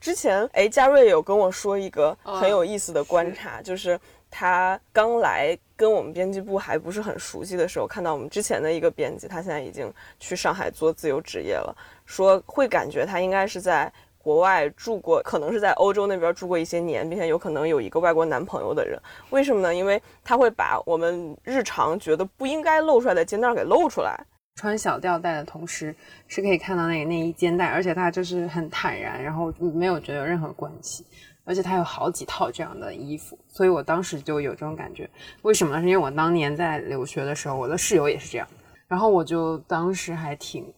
[0.01, 3.99] 之前，哎，嘉瑞有跟我说一个很有意思的观察， 就是
[4.31, 13.93] 他刚来跟我们编辑部还不是很熟悉的时候，看到我们之前的一个编辑，他现在已经去上海做自由职业了，说会感觉他应该是在
[14.29, 19.01] 国外住过，可能是在欧洲那边住过一些年，并且有可能有一个外国男朋友的人。
[19.31, 19.75] 为什么呢？
[19.75, 24.15] 因为他会把我们日常觉得不应该露出来的肩带给露出来。
[24.57, 31.07] 穿小吊带的同时，是可以看到那个内衣肩带，而且它就是很坦然，然后没有觉得有任何关系，
[31.45, 35.09] 而且它有好几套这样的衣服，所以我当时就有这种感觉。
[35.41, 35.81] 为什么呢？
[35.81, 38.47] 是因为我当年在留学的时候，我的室友也是这样，
[38.89, 40.71] 然后我就当时还挺，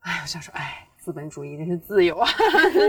[0.00, 2.28] 哎，我想说，哎，资本主义真是自由啊，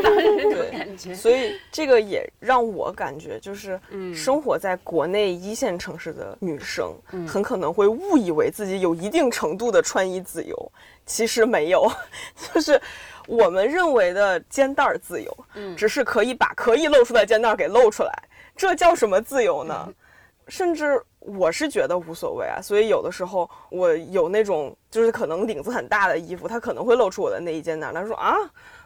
[0.04, 1.15] 当时这种感觉。
[1.15, 3.80] 所以这个也让我感觉，就是
[4.13, 6.93] 生活在国内一线城市的女生，
[7.28, 10.71] 很可能会误以为自己有一定程度的穿衣自由，
[11.08, 11.91] 其实没有，
[12.54, 12.80] 就是
[13.28, 15.36] 我们认为的肩带儿自由，
[15.76, 18.13] 只是可以把可以露出的肩带儿给露出来，
[18.56, 19.91] 这叫什么自由呢？
[20.47, 27.93] 甚至我是觉得无所谓啊，所以有的时候我有那种就是可能领子很大的衣服，它可能会露出我的内衣肩带儿。
[27.93, 28.36] 他说啊，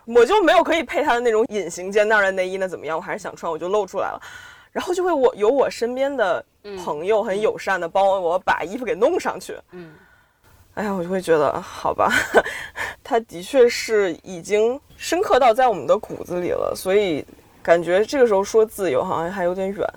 [0.05, 2.97] 我就没有可以配他的那种隐形肩带儿的内衣，那怎么样？
[2.97, 4.21] 我还是想穿，我就露出来了。
[4.71, 6.45] 然后就会我有我身边的
[6.83, 9.57] 朋友很友善的帮我把衣服给弄上去。
[9.71, 9.93] 嗯，
[10.75, 12.11] 哎呀，我就会觉得好吧，
[13.03, 17.25] 他的确是已经深刻到在我们的骨子里了，所以
[17.63, 19.93] 感觉这个时候说自由好像还有点远。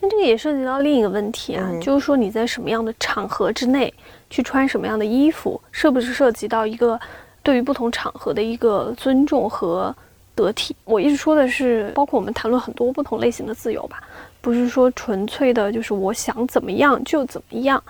[0.00, 3.92] 但这个也涉及到另一个问题啊，嗯就是说你在什么样的场合之内
[4.30, 6.98] 去穿什么样的衣服，是不是涉及到一个
[7.42, 9.94] 对于不同场合的一个尊重和
[10.34, 10.74] 得体？
[10.84, 14.02] 我一直说的是，包括我们谈论很多不同类型的自由吧，
[14.40, 17.82] 不是说纯粹的就是我想怎么样就怎么样，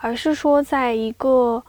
[0.00, 1.62] 而是说在一个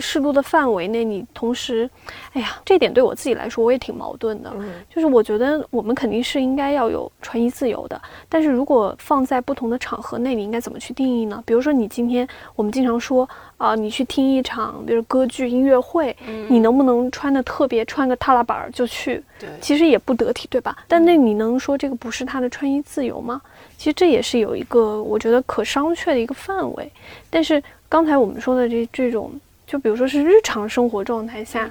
[0.00, 1.88] 适度的范围内，你同时，
[2.32, 4.50] 哎呀，这点对我自己来说我也挺矛盾的。
[4.54, 11.42] 嗯就是我觉得我们肯定是应该要有穿衣自由的，但是如果放在不同的场合内，你应该怎么去定义呢？
[11.44, 16.14] 比如说你今天我们经常说啊、你去听一场比如歌剧音乐会，
[16.48, 19.22] 你能不能穿的特别，穿个踏拉板儿就去？
[19.38, 20.76] 对其实也不得体，对吧？
[20.86, 23.40] 但那你能说这个不是他的穿衣自由吗？
[23.78, 26.90] 其实这也是有一个我觉得可商榷的一个范围。
[27.30, 29.32] 但是刚才我们说的这这种，
[29.66, 31.70] 就比如说是日常生活状态下，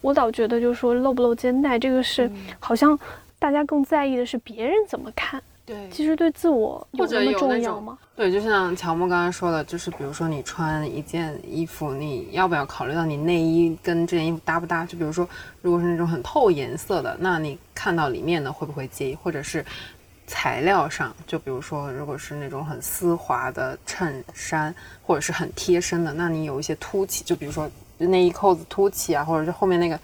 [0.00, 2.98] 我倒觉得就是说露不露肩带，这个是好像
[3.38, 7.98] 大家更在意的是别人怎么看，对其实对自我有或者那么有那种重要吗？
[8.16, 14.84] 对，就像乔木刚才说的，就是比如说你穿一件衣服，你要不要考虑到你内衣跟这件衣服搭不搭？
[14.84, 15.28] 就比如说，
[15.62, 19.14] 如果是那种很透颜色的，那你看到里面的会不会介意？
[19.14, 19.64] 或者是
[20.26, 29.98] 材料上，就比如说，如果是那种很丝滑的衬衫，或者是很贴身的，那你有一些凸起，就比如说内衣扣子凸起啊，或者是后面那个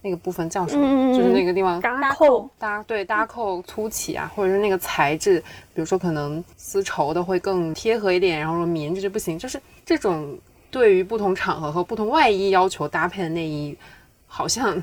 [0.00, 1.16] 那个部分叫什么？
[1.16, 5.40] 就是那个地方搭扣，搭对搭扣凸起啊，或者是那个材质，
[5.74, 10.38] 比如说可能丝绸的会更贴合一点，然后说棉质就不行，就是这种
[10.70, 13.76] 对于不同场合和不同外衣要求搭配的内衣，
[14.26, 14.82] 好像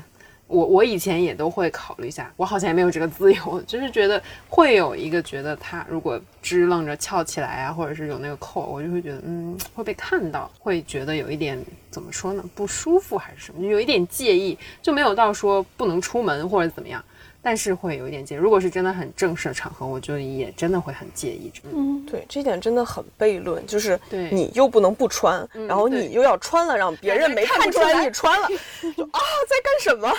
[0.52, 11.58] 我我以前也都会考虑一下，我好像也没有这个自由，就是觉得会有一个觉得他如果支棱着翘起来啊，或者是有那个扣，我就会觉得嗯会被看到，会觉得有一点
[11.90, 17.02] 怎么说呢不舒服还是什么，有一点介意，就没有到说不能出门或者怎么样。
[17.42, 21.52] 但是会有一点介意，如果是真的很正式的场合，我就也真的会很介意。
[21.74, 28.48] 嗯，对，这点真的很悖论，就是对你又不能不穿，嗯然后你又要穿了，让别人没看出来你穿了，
[28.96, 30.12] 就啊在干什么？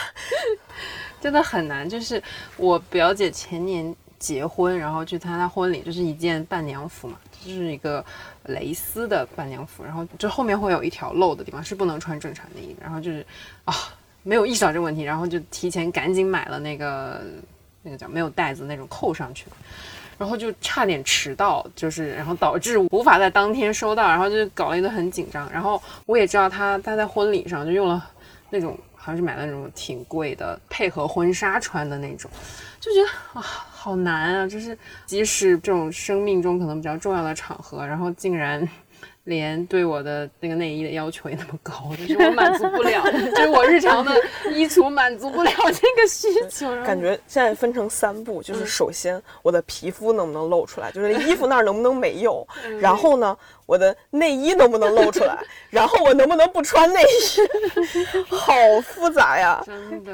[1.22, 1.90] 真的很难。
[1.90, 2.22] 就是
[2.58, 8.04] 我表姐前年结婚，然后去参加婚礼，就是一件伴娘服嘛，就是一个
[8.48, 13.26] 蕾丝的伴娘服，然后就后面会有一条露的地方是不能穿正常内衣的，然后就是
[13.64, 13.74] 啊
[14.24, 17.22] 没有意识到这个问题，然后就提前赶紧买了那个
[17.82, 19.46] 那个叫没有袋子那种扣上去。
[20.16, 25.52] 然后就差点迟到，就是然后导致无法在当天收到，然后就搞了一顿很紧张。
[25.52, 28.10] 然后我也知道他他在婚礼上就用了
[28.50, 32.30] 那种好像是买了那种挺贵的配合婚纱穿的那种，
[32.80, 34.48] 就觉得啊好难啊！
[34.48, 38.66] 就是即使这种生命中可能比较重要的场合，然后竟然。
[39.26, 44.12] 连对我的那个内衣的要求也那么高， 就是我满足不了，就是我日常的
[44.54, 46.70] 衣橱满足不了这个需求。
[46.84, 52.46] 感觉现在分成三步，就是首先我的皮肤能不能露出来，就是衣服那儿能不能没有，
[52.82, 55.38] 然后呢，我的内衣能不能露出来，
[55.70, 59.64] 然后我能不能不穿内衣， 好复杂呀。
[59.66, 60.12] 真的，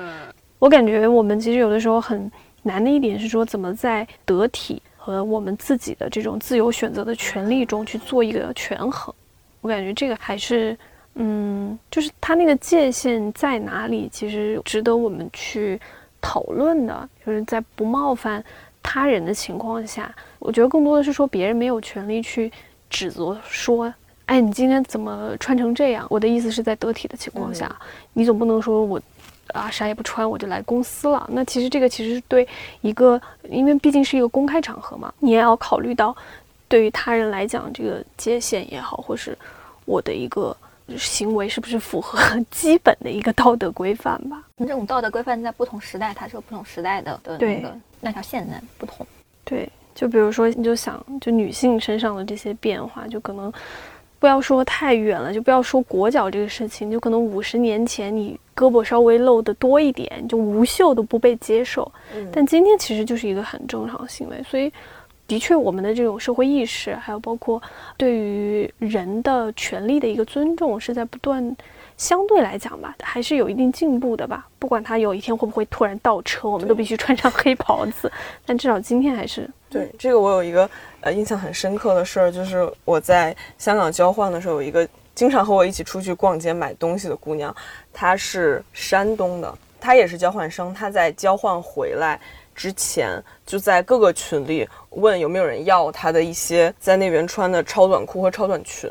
[0.59, 9.15] 我感觉我们其实有的时候很难的一点是说，怎么在得体和我们自己的这种自由选择的权利中去做一个权衡。
[9.61, 10.77] 我感觉这个还是，
[11.15, 15.79] 嗯，就是它那个界限在哪里，其实值得我们去
[16.19, 17.09] 讨论的。
[17.25, 18.43] 就是在不冒犯
[18.83, 22.51] 他人的情况下，我觉得更多的是说别人没有权利去
[22.89, 23.91] 指责说。
[24.25, 26.05] 哎，你今天怎么穿成这样？
[26.07, 27.75] 我的意思是在得体的情况下，
[28.13, 29.01] 你总不能说我
[29.53, 31.27] 啊，啥也不穿我就来公司了。
[31.31, 32.47] 那其实这个其实是对
[32.81, 36.15] 一个，因为毕竟是一个公开场合嘛，你也要考虑到，
[36.67, 39.37] 对于他人来讲，这个界限也好，或是
[39.85, 40.55] 我的一个
[40.97, 44.43] 行为是不是符合 基本的一个道德规范吧？
[44.57, 49.05] 这种道德规范在不同时代，它是有不同时代的的那对个那条线在不同。
[49.43, 53.51] 对，就比如说，你就想，就女性身上的这些变化，就可能
[54.19, 64.71] 不要说太远了，就不要说裹脚这个事情，就可能五十年前你胳膊稍微露的多一点，就无袖都不被接受，嗯但今天其实就是一个很正常的行为，所以。
[65.29, 67.61] 的确，我们的这种社会意识，还有包括
[67.97, 71.55] 对于人的权利的一个尊重，是在不断，
[71.97, 74.47] 相对来讲吧，还是有一定进步的吧。
[74.57, 78.11] 不管他有一天会不会突然倒车，我们都必须穿上黑袍子，
[78.43, 80.67] 但至少今天还是对这个，我有一个
[81.01, 87.55] 呃印象很深刻的事儿，就是我在香港交换的时候，有一个经常和我一起出去逛街买东西的姑娘，
[87.93, 92.19] 她是山东的，她也是交换生，她在交换回来
[92.53, 98.89] 之前就在各个群里问有没有人要她的一些在那边穿的超短裤和超短裙。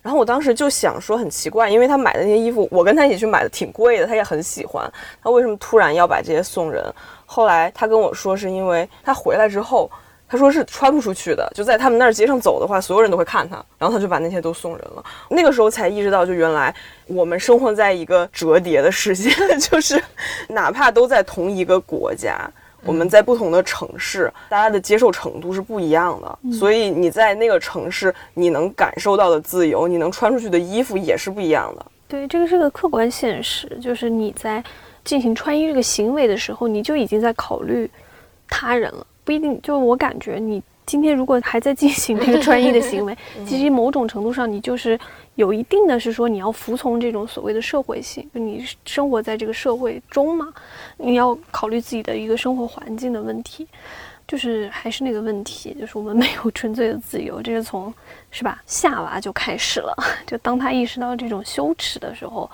[0.00, 4.90] 然后我当时就想说很奇怪，因为她买的那些衣服，我跟她一起去买的挺贵的，她也很喜欢，
[5.22, 6.84] 她为什么突然要把这些送人？
[7.24, 9.88] 后来她跟我说，是因为她回来之后，
[10.32, 15.04] 她说是穿不出去的，就在他们那儿街上走的话，所有人都会看他，然后他就把那些都送人了。
[15.28, 16.74] 那个时候才意识到，就原来
[17.06, 19.28] 我们生活在一个折叠的世界，
[19.60, 20.02] 就是
[20.48, 22.50] 哪怕都在同一个国家。
[22.82, 31.86] 我们在不同的城市，大家的接受程度是不一样的，所以你在那个城市，你能感受到的自由，你能穿出去的衣服也是不一样的。
[32.08, 34.64] 对，这个是个客观现实，就是你在
[35.04, 37.88] 进行穿衣这个行为的时候，你就已经在考虑
[38.48, 39.60] 他人了，不一定。
[39.62, 43.16] 就我感觉，你今天如果还在进行这个 穿衣的行为，
[43.46, 44.98] 其实某种程度上，你就是
[45.36, 50.52] 有一定的是说你要服从这种所谓的社会性，就你生活在这个社会中嘛，
[50.98, 53.66] 你要考虑自己的一个生活环境的问题。
[54.24, 57.92] 就是还是那个问题，就是我们没有纯粹的自由，这是从
[58.30, 59.94] 是吧夏娃就开始了。
[60.24, 62.48] 就当他意识到这种羞耻的时候，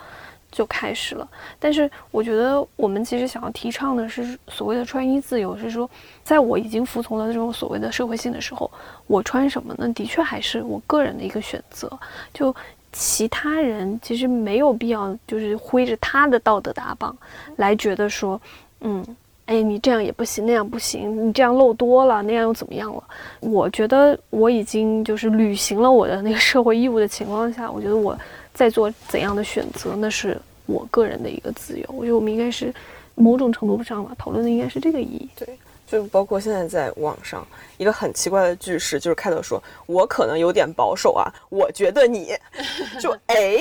[0.59, 1.25] 就开始了。
[1.57, 5.89] 但是我觉得我们其实想要提倡的是所谓的穿衣自由，是说
[6.21, 8.69] 在我已经服从了这种所谓的社会性的时候，
[9.07, 9.87] 我穿什么呢？
[9.93, 11.89] 的确还是我个人的一个选择。
[12.33, 12.53] 就
[12.91, 17.15] 其他人其实没有必要就是挥着他的道德大棒
[17.55, 18.41] 来觉得说，
[18.81, 19.05] 嗯。
[19.49, 23.03] 哎，你这样也不行，那样不行，你这样露多了，那样又怎么样了？
[23.39, 28.15] 我觉得我已经就是履行了我的那个社会义务的情况下，我觉得我
[28.53, 30.39] 在做怎样的选择，那是
[30.69, 31.85] 我个人的一个自由。
[31.89, 32.73] 我觉得我们应该是
[33.15, 35.29] 某种程度上吧，讨论的应该是这个意义。
[35.35, 35.47] 对。
[35.89, 37.43] 就包括现在在网上
[37.79, 42.37] 一个很奇怪的句式，就是开头说“我可能有点保守啊”，我觉得你
[43.01, 43.57] 就哎，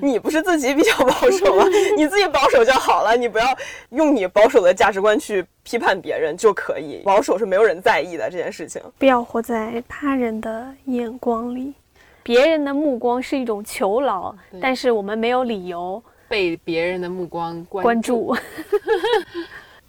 [0.00, 1.66] 你不是自己比较保守吗？
[1.94, 3.44] 你自己保守就好了，你不要
[3.90, 7.02] 用你保守的价值观去批判别人就可以。
[7.04, 11.74] 保守是没有人在意的这件事情，不要活在他人的眼光里，
[12.22, 18.36] 别人的目光是一种囚牢，但是我们没有理由被别人的目光关注。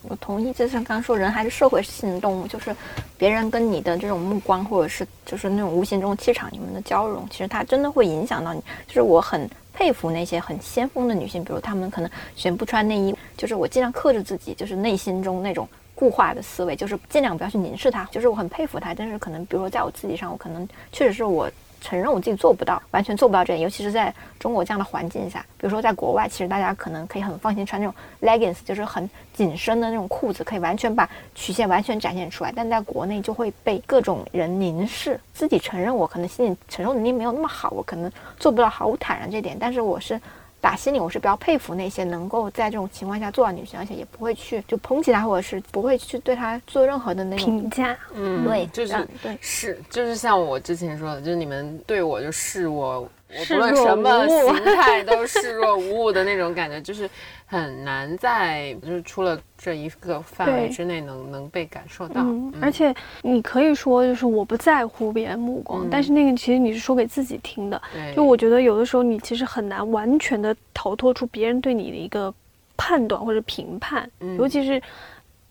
[0.03, 2.73] 我同意，就像刚刚说，人还是社会性动物，就是
[3.17, 8.61] 别人跟你的这种目光，或者是就是那种无形中气场，你们的交融，其实它真的会影响到你。
[8.85, 18.05] 就是我很佩服那些很先锋的女性，比如她们可能选不穿内衣，就是我尽量克制自己，就是内心中那种固化的思维，就是尽量不要去凝视它。
[18.05, 21.49] 就是我很佩服她，但是可能比如说在我自己上，我可能确实是我。
[21.81, 25.39] 承认我自己做不到，完全做不到这点，尤其是在中国这样的环境下。
[25.57, 32.53] 比如说在国外，其实大家可能可以很放心穿那种 leggings，就是很紧身的那种裤子，可以完全把曲线完全展现出来。
[32.55, 35.19] 但在国内就会被各种人凝视。
[35.33, 40.19] 自己承认我可能心理承受能力没有那么好，我可能做不到毫无坦然这点，但是我是。
[40.59, 47.97] 打心里我是比较佩服那些能够在这种情况下做到女性，而且也不会去就抨击她，或者是不会去对她做任何的那种评价。
[48.13, 53.07] 嗯，对，就是对，是就是像我之前说的，就是你们对我就视我。
[53.29, 57.09] 我不论什么形 态都视若无物的那种感觉，就是
[57.45, 62.25] 很难在就是除了这一个范围之内能能被感受到。
[62.61, 67.81] 而且你可以说就是我不在乎别人目光，但是那个其实你是说给自己听的。
[68.15, 72.33] 就我觉得有的时候你其实很难完全的逃脱出别人对你的一个
[72.77, 74.81] 判断或者评判，尤其是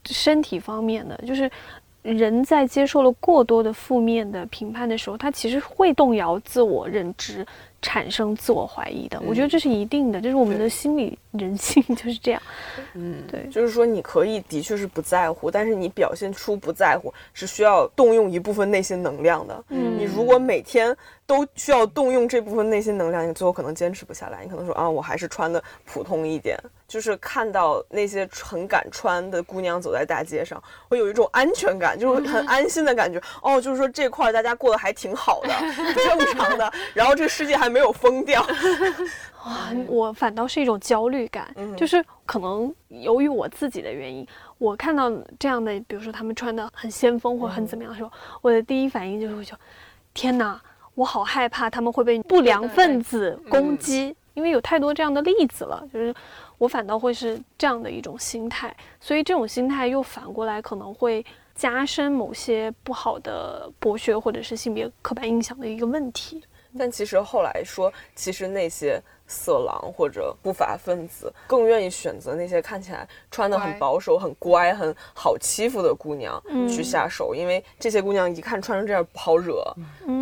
[0.07, 1.51] 身体方面的，就是
[2.14, 7.46] 人在接受了过多的负面的评判的时候，他其实会动摇自我认知。
[7.82, 12.42] 产生自我怀疑的，我觉得这是一定的，这是我们的心理人性 就是这样。
[12.94, 19.64] 嗯，对，就是说你可以的确是不在乎，但是你表现出不在乎是需要动用一部分内心能量的。
[19.68, 20.96] 嗯，你如果每天。
[21.27, 24.45] 都需要动用这部分内心能量，你最后可能坚持不下来。
[24.45, 26.57] 你可能说啊，我还是穿的普通一点。
[26.87, 33.20] 就是看到那些很敢穿的姑娘走在大街上，会有一种安全感，就是很安心的感觉。
[33.43, 35.49] 哦，就是说这块大家过得还挺好的，
[35.97, 36.72] 正常的。
[36.95, 38.41] 然后这个世界还没有疯掉。
[39.45, 44.24] 哇， 我反倒是一种焦虑感，就是可能由于我自己的原因，
[44.59, 45.11] 我看到
[45.41, 49.59] 这样的，比如说他们穿的很先锋或很怎么样的时候，我的第一反应就是会说，
[50.14, 50.62] 天哪！
[50.97, 55.86] 我好害怕他们会被不良分子攻击，因为有太多这样的例子了。
[55.92, 56.12] 就是
[56.59, 61.24] 我反倒会是这样的一种心态，所以这种心态又反过来可能会
[61.55, 66.42] 加深某些不好的剥削或者是性别刻板印象的一个问题。
[66.76, 69.01] 但其实后来说，其实那些。
[69.27, 79.64] 色狼或者不法分子更愿意选择那些看起来穿的很保守、很乖、很好欺负的姑娘去下手，因为这些姑娘一看穿成这样不好惹，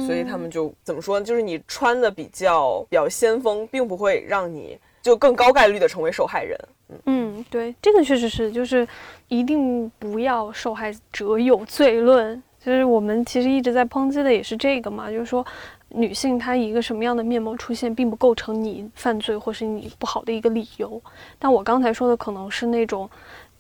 [0.07, 1.25] 所以他们就怎么说呢？
[1.25, 6.59] 就是你穿的比较比较先锋，并不会让你就更高概率的成为受害人。
[7.07, 8.87] 嗯，对，这个确实是，就是
[9.29, 12.43] 一定不要受害者有罪论。
[12.65, 15.45] 就是我们其实一直在抨击的也是这个嘛，就是说。
[15.97, 21.01] 女性她以一个什么样的面貌出现，并不构成你犯罪或是你不好的一个理由。
[21.39, 23.09] 但我刚才说的可能是那种，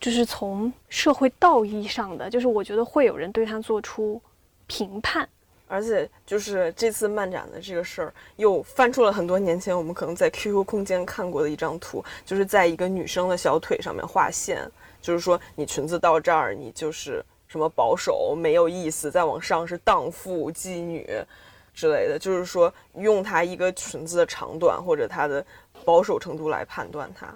[0.00, 4.20] 就是从社会道义上的，就是我觉得会有人对她做出
[4.66, 5.28] 评判。
[5.66, 14.70] 而且就是这次漫展的这个事儿，又翻出了很多年前我们可能在 QQ 空间看过的一张图，就是在一个女生的小腿上面画线，
[15.00, 21.08] 就是说你裙子到这儿，你就是什么保守没有意思，再往上是荡妇妓女。
[21.74, 25.44] 之类的，就是说用它一个裙子的长短或者它的
[25.84, 27.26] 保守程度来判断它。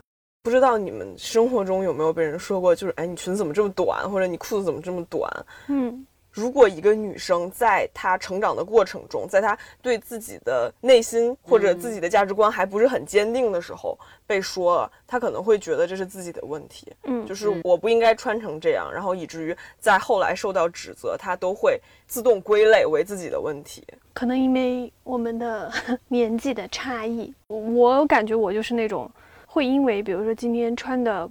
[0.43, 5.31] 不知道你们生活中有没有被人说过，就是哎，你裙子怎么这么短，或者你裤子怎么这么短？
[5.67, 6.07] 嗯。
[6.39, 23.83] 如果一个女生在她成长的过程中，在她对自己的内心或者自己的价值观还不是很坚定的时候被说了，她可能会觉得这是自己的问题，嗯，就是我不应该穿成这样，然后以至于在后来受到指责，她都会自动归类为自己的问题。
[24.15, 25.73] 可能因为我们的
[26.07, 29.11] 年纪的差异，我感觉我就是那种
[29.45, 31.29] 会因为比如说今天穿的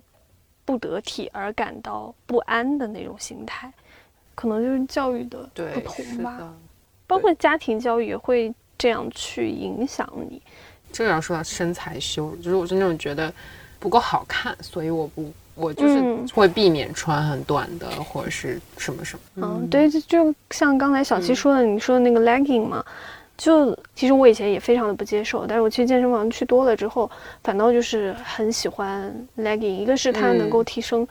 [0.66, 3.72] 不得体而感到不安的那种心态。
[4.38, 6.54] 可能就是教育的不同吧，
[7.08, 10.40] 包括家庭教育也会这样去影响你。
[10.94, 13.34] 这个要说到身材羞辱，就是我是那种觉得，
[13.80, 19.60] 不够好看，所以我不我就是嗯会避免穿很短的或者是什么什么。
[19.60, 22.86] 嗯，对，就就像刚才小七说的，你说的那个 legging 嘛，
[23.36, 27.10] 就其实我以前也非常的不接受，但是我去健身房去多了之后，
[27.44, 29.82] 反倒就是很喜欢 legging。
[29.82, 31.08] 一个是它能够提升，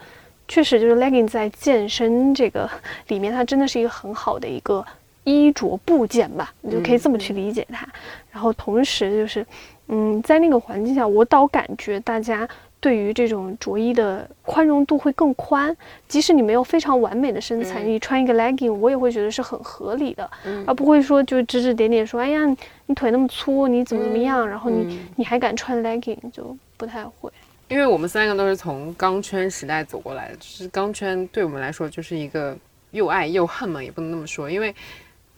[0.47, 2.69] 确实就是 legging 在健身这个
[3.07, 4.85] 里面，它真的是一个很好的一个
[5.23, 7.87] 衣着部件吧，你就可以这么去理解它。
[8.31, 9.45] 然后同时就是，
[9.87, 12.47] 嗯，在那个环境下，我倒感觉大家。
[12.79, 15.75] 对于这种着衣的宽容度会更宽，
[16.07, 27.31] 即使你没有非常完美的身材，嗯你穿一个 legging，我也会觉得是很合理的，嗯而不会说就指指点点说，哎呀，你你腿那么粗，你怎么怎么样，嗯然后你、嗯你还敢穿 legging，就不太会。
[27.67, 32.57] 因为我们三个都是从钢圈时代走过来的，就是钢圈对我们来说就是一个
[32.91, 34.73] 又爱又恨嘛，也不能那么说，因为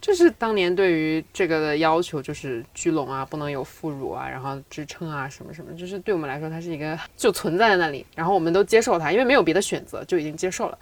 [0.00, 10.78] 就是当年对于这个的要求就是聚拢啊，不能有副乳啊，然后支撑啊什么什么，就是对我们来说它是一个就存在在那里，然后我们都接受它，因为没有别的选择，就已经接受了。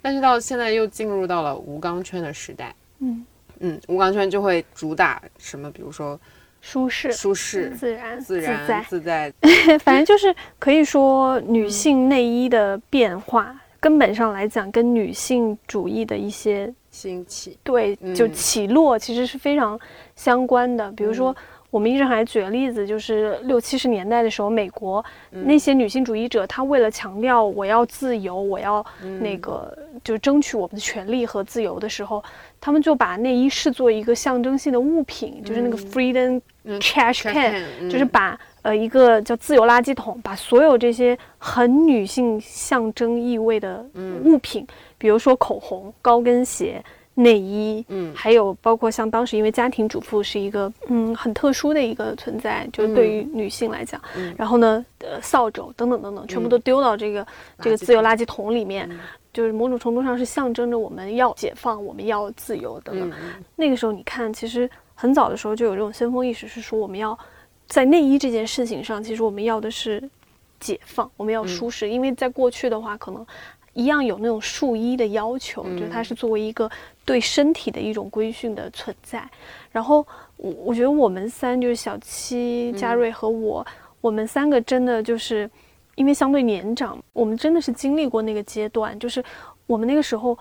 [0.00, 3.24] 但是到现在又进入到了无钢圈的时代，嗯
[3.60, 6.20] 嗯，无钢圈就会主打什么，比如说
[6.62, 9.30] 舒适、舒适、自然、自然、在，自在，
[9.84, 17.58] 反正就是可以说女性内衣的变化，根本上来讲跟女性主义的一些兴起。
[17.64, 19.78] 对，嗯就起落其实是非常
[20.14, 20.90] 相关的。
[20.92, 21.36] 比如嗯说，
[21.68, 32.22] 我们一直还举个例子，就是六七十年代的时候，美国嗯那些女性主义者，她为了强调我要自由，我要嗯那个就争取我们的权利和自由的时候，
[32.64, 44.22] 他们就把内衣视作一个象征性的物品，就是那个 freedom 嗯 trash can，can，就是嗯把呃一个叫自由垃圾桶，把所有这些很女性象征意味的嗯。
[44.24, 44.64] 物品，
[44.96, 46.80] 比如说口红、高跟鞋、
[47.14, 48.14] 内衣，嗯。
[48.14, 54.32] 还有包括像当时因为家庭主妇是一个嗯很特殊的一个存在，就是对于女性来讲，嗯。
[54.38, 56.50] 然后呢，呃，扫帚等等等等，全部嗯。
[56.50, 57.26] 都丢到这个、
[57.60, 58.88] 这个自由垃圾桶里面。
[58.88, 59.00] 嗯
[59.32, 63.08] 就是某种程度上是象征着我们要解放，我们要自由等等。
[63.10, 67.18] 嗯嗯那个时候，你看，其实很早的时候就有这种先锋意识，是说我们要
[67.66, 70.02] 在内衣这件事情上，其实我们要的是
[70.60, 71.88] 解放，我们要舒适。
[71.88, 73.26] 因为在过去的话，可能
[73.72, 76.70] 一样有那种束衣的要求，就是它是作为一个
[77.06, 79.26] 对身体的一种规训的存在。
[79.70, 80.06] 然后
[80.36, 83.66] 我我觉得我们三就是小七、嘉瑞和我，
[84.02, 85.50] 我们三个真的就是
[85.94, 89.22] 因为相对年长，我们真的是经历过那个阶段，就是
[89.66, 90.38] 我们那个时候。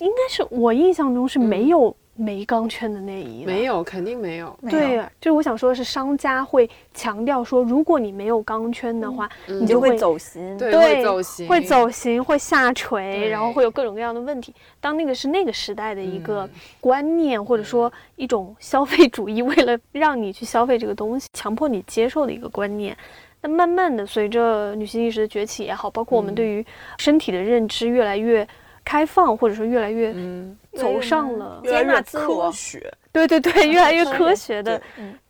[0.00, 4.56] 应该是我印象中是没有没钢圈的内衣的，没有，肯定没有。
[4.70, 10.56] 对，就是我想说的是，商家会强调说，如果你没有钢圈的话，嗯你就会走形。
[10.56, 14.54] 对，对会走形，会走形，会下垂，然后会有各种各样的问题。
[14.78, 22.96] 当那个是那个时代的一个嗯观念，或者说一种消费主义，为了让你去消费这个东西，强迫你接受的一个观念。
[23.40, 26.64] 那慢慢的，随着女性意识的崛起也好，包括我们嗯对于
[26.98, 28.46] 身体的认知越来越
[28.84, 32.92] 开放，或者说越来越嗯，走上了越来越接纳自我科学。
[33.12, 34.80] 对对对，越来越科学的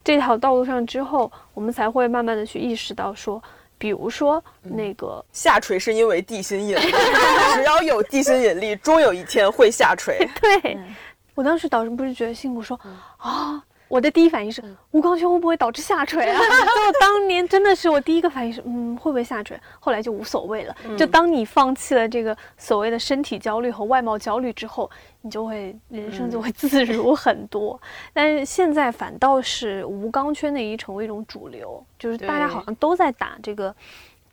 [0.03, 3.43] 这条道路上之后，我们才会慢慢的去意识到说，
[3.79, 6.81] 比如说那个，下垂是因为地心引力，
[7.55, 10.19] 只要有地心引力，终有一天会下垂。
[10.41, 10.95] 对、嗯
[11.35, 12.79] 我当时导师不是觉得辛苦说、
[13.19, 13.63] 啊。
[13.89, 16.39] 我的第一反应是无钢圈会不会导致下垂啊？
[16.39, 16.45] 就
[16.87, 19.59] 我当年真的是我第一个反应是，嗯，会不会下垂？
[19.81, 20.77] 后来就无所谓了。
[20.97, 24.91] 就当你放弃了这个所谓的身体焦虑和外貌焦虑之后，
[25.23, 27.81] 你就会人生就会自如很多。
[28.13, 33.75] 但是现在反倒是无钢圈内衣成为一种主流，就是大家好像都在打这个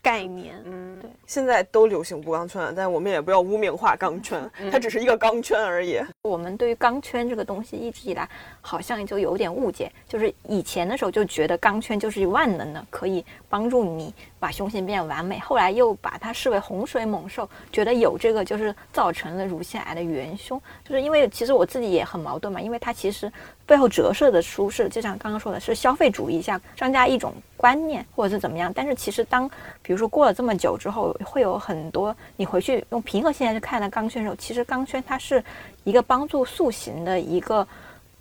[0.05, 0.53] 概念。
[0.65, 5.99] 嗯，对现在都流行不钢圈，但我们也不要污名化钢圈，它只是一个钢圈而已。
[6.21, 8.29] 我们对于钢圈这个东西一直以来
[8.61, 23.31] 好像就有点误解，就是以前的时候就觉得钢圈就是万能的，可以帮助你把胸型变完美，后来又把它视为洪水猛兽，觉得有这个就是造成了乳腺癌的元凶，就是因为其实我自己也很矛盾嘛，因为它其实
[23.65, 29.49] 背后折射的舒适，就像刚刚说的是消费主义下商家一种观念或者是怎么样，但是其实当
[29.81, 35.43] 比如说过了这么久之后，会有很多你回去用平和心态去看待钢圈的时候，其实钢圈它是
[35.83, 37.67] 一个帮助塑形的一个。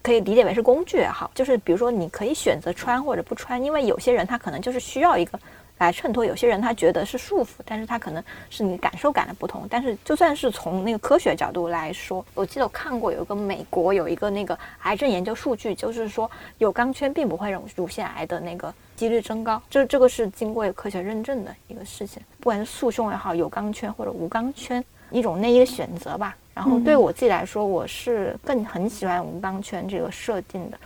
[0.03, 5.41] 可以理解为是工具也好，就是比如说你可以选择穿或者不穿，因为有些人他可能就是需要一个
[5.79, 9.67] 来衬托，有些人他觉得是束缚，但是他可能是你感受感的不同。
[9.71, 22.23] 但是就算是从那个科学角度来说，我记得我看过有一个美国有一个那个癌症研究数据，就是说有钢圈并不会让乳腺癌的那个几率增高，这这个是经过科学认证的一个事情。
[22.39, 26.37] 不管是塑胸也好，有钢圈或者无钢圈，一种内衣的选择吧。
[26.55, 30.79] 然后对我自己来说，我是更很喜欢无钢圈这个设定的。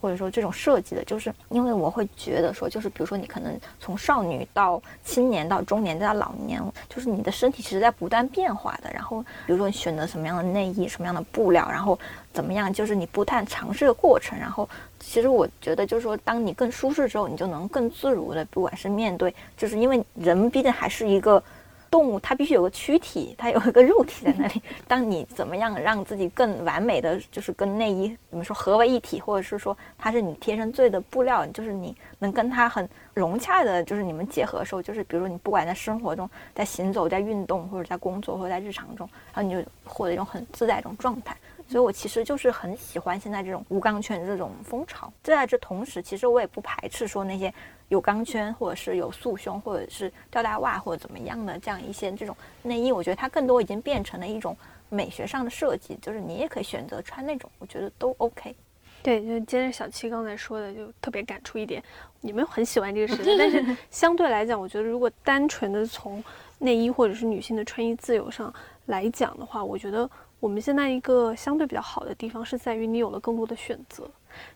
[0.00, 8.92] 或者说这种设计的，就是因为我会觉得说，就是比如说你可能从少女到青年到中年再到老年，就是你的身体其实在不断变化的。
[8.92, 11.98] 然后比如说你选择什么样的内衣、什么样的布料，然后
[12.34, 14.38] 怎么样，就是你不断尝试的过程。
[14.38, 14.68] 然后
[15.06, 21.42] 其实我觉得就是说，当你更舒适之后，你就能更自如的，不管是面对，就是因为人毕竟还是一个。
[21.90, 24.60] 动物它必须有个躯体，它有一个肉体在那里。
[24.88, 41.36] 当你怎么样让自己更完美的，就是跟内衣怎么说合为一体，或者是说它是你贴身最的布料，就是你能跟它很融洽的，就是你们结合的时候，就是比如说你不管在生活中、在行走、在运动，或者在工作，或者在日常中，然后你就获得一种很自在一种状态。
[41.74, 45.12] 所以我其实就是很喜欢现在这种无钢圈这种风潮。
[45.24, 47.52] 在这同时，其实我也不排斥说那些。
[47.88, 54.56] 有钢圈，或者是有束胸，或者是吊带袜，或者怎么样的这样一些这种内衣，我觉得它更多已经变成了一种
[54.88, 58.54] 美学上的设计，就是你也可以选择穿那种，我觉得都 OK。
[59.02, 61.82] 对，就接着小七刚才说的，就特别感触一点，
[62.20, 66.24] 你们很喜欢这个时代，但是 相对来讲，我觉得如果单纯的从
[66.58, 68.52] 内衣或者是女性的穿衣自由上
[68.86, 70.08] 来讲的话，我觉得
[70.44, 74.06] 我们现在一个相对比较好的地方是在于你有了更多的选择。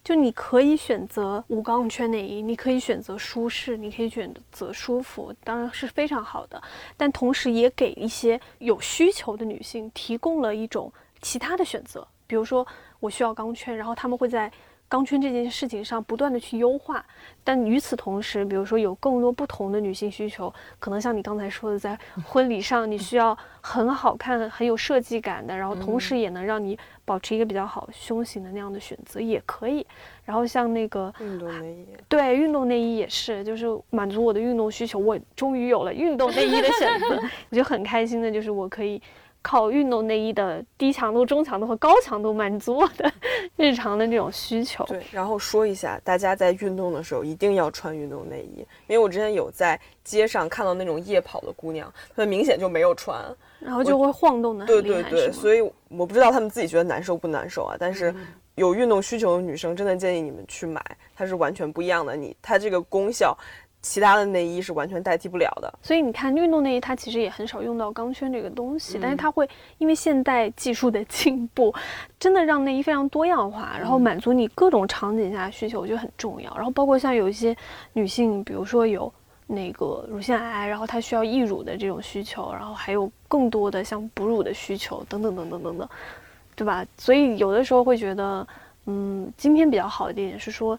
[0.04, 6.62] 就你可以选择无钢圈内衣，你可以选择舒适，你可以选择舒服，当然是非常好的。
[6.94, 12.66] 但同时也给一些有需求的女性提供了一种其他的选择，比如说
[13.00, 14.52] 我需要钢圈，然后他们会在。
[14.88, 17.04] 钢圈这件事情上不断的去优化，
[17.44, 29.86] 但与此同时，比如说有更多不同的女性需求，可能像你刚才说的，在婚礼上你需要很好看、很有设计感的，然后同时也能让你保持一个比较好胸型的那样的选择也可以。
[30.24, 37.20] 然后像那个运动内衣，对，运动内衣也是，就是满足我的运动需求，我终于有了运动内衣的选择，
[37.50, 39.00] 我就很开心的，就是我可以。
[39.40, 43.10] 靠运动内衣的低强度、中强度和高强度满足我的
[43.56, 44.84] 日常的这种需求。
[44.86, 53.24] 对，然后说一下，大家在运动的时候一定要穿运动内衣，因为我之前有在街上看到那种夜跑的姑娘，她们明显就没有穿，
[53.60, 54.66] 然后就会晃动的。
[54.66, 58.14] 对对对，所以我不知道她们自己觉得难受不难受啊，但是
[58.56, 60.84] 有运动需求的女生真的建议你们去买，
[61.14, 62.14] 它是完全不一样的。
[62.16, 63.36] 你它这个功效。
[63.88, 71.74] 其他的内衣是完全代替不了的，所以你看运动内衣它其实也很少用到钢圈这个东西，但是它会因为现代技术的进步，
[72.20, 76.54] 真的让内衣非常多样化，然后满足你各种场景下的需求，我觉得很重要。
[76.54, 77.56] 然后包括像有一些
[77.94, 79.10] 女性，比如说有
[79.46, 85.88] 那个乳腺癌，然后她需要溢乳的这种需求，然后还有更多的像哺乳的需求等等等等等等，
[86.54, 86.84] 对吧？
[86.98, 88.46] 所以有的时候会觉得，
[88.84, 90.78] 嗯，今天比较好的一点是说。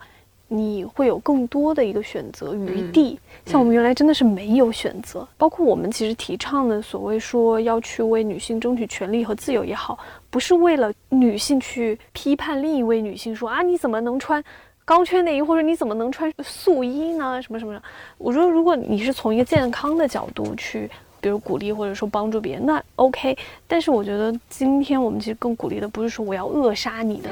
[0.52, 5.26] 你会有更多的一个选择余地，像我们原来真的是没有选择。
[5.38, 9.97] 包括我们其实提倡的所谓说要去为女性争取权利和自由也好，
[10.32, 14.43] 不是为了女性去批判另一位女性说啊你怎么能穿
[14.84, 17.39] 钢圈内衣或者你怎么能穿素衣呢？
[17.43, 17.82] 什么什么的。
[18.18, 20.89] 我说如果你是从一个健康的角度去，
[21.22, 23.38] 比如鼓励或者说帮助别人，那 OK。
[23.68, 27.30] 但是我觉得今天我们其实更鼓励的不是说我要扼杀你的。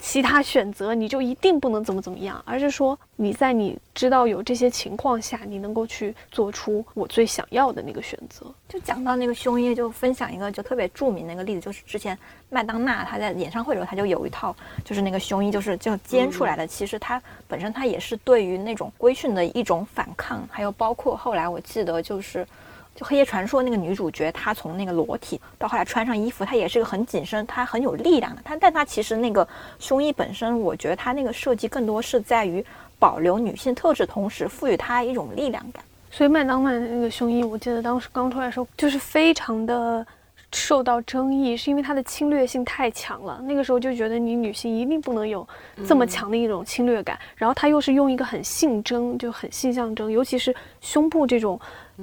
[0.00, 8.46] 其他选择你就一定不能怎么怎么样，而是说你在你知道有这些情况下，你能够去做出我最想要的那个选择。
[8.68, 16.66] 就讲到那个胸衣，就分享一个就特别著名的一个例子，就是之前麦当娜她在演唱会的时候，她就有一套就是那个胸衣，就是就肩出来的。
[16.66, 22.46] 其实它本身它也是对于那种规训的一种反抗，还有包括后来我记得就是。
[22.94, 28.42] 就《黑夜传说》那个女主角，她从那个裸体到后来穿上衣服，她也是个很紧身，她很有力量的。
[28.44, 29.46] 她，但她其实那个
[29.78, 32.64] 胸衣本身，我觉得她那个设计更多是在于
[32.98, 35.82] 保留女性特质，同时赋予她一种力量感。
[36.10, 40.04] 所以麦当娜那个胸衣，我记得当时刚出来的时候，就是非常的
[40.52, 43.40] 受到争议，是因为它的侵略性太强了。
[43.44, 45.46] 那个时候就觉得你女性一定不能有
[45.86, 47.18] 这么强的一种侵略感。
[47.36, 51.58] 然后它又是用一个很性征，就很性象征，尤其是胸部这种。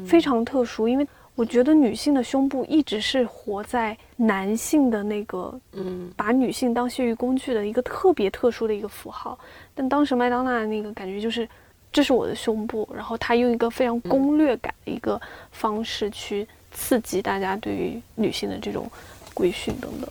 [0.05, 9.37] 非常特殊，因为我觉得女性的胸部一直是活在男性的那个，嗯，把女性当泄欲工具的一个特别特殊的一个符号。
[9.75, 11.47] 但当时麦当娜那个感觉就是，
[11.91, 15.21] 这是我的胸部，然后她用一个非常攻略感的一个
[15.51, 18.89] 方式去刺激大家对于女性的这种
[19.33, 20.09] 规训等等。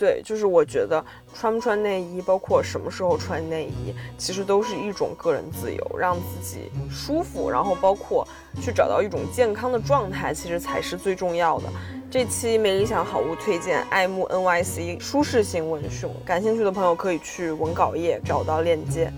[0.00, 8.26] 对，就是我觉得穿不穿内衣，包括什么时候穿内衣，其实都是一种个人自由，让自己舒服，然后包括
[8.62, 11.64] 去找到一种健康的状态，其实才是最重要的。
[12.10, 19.12] 这期没理想好物推荐爱慕 NYC 舒适型文胸，感兴趣的朋友可以去文稿页找到链接。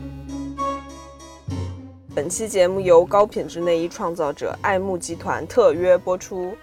[2.13, 6.57] 本期节目由高品质内衣创造者爱慕集团特约播出。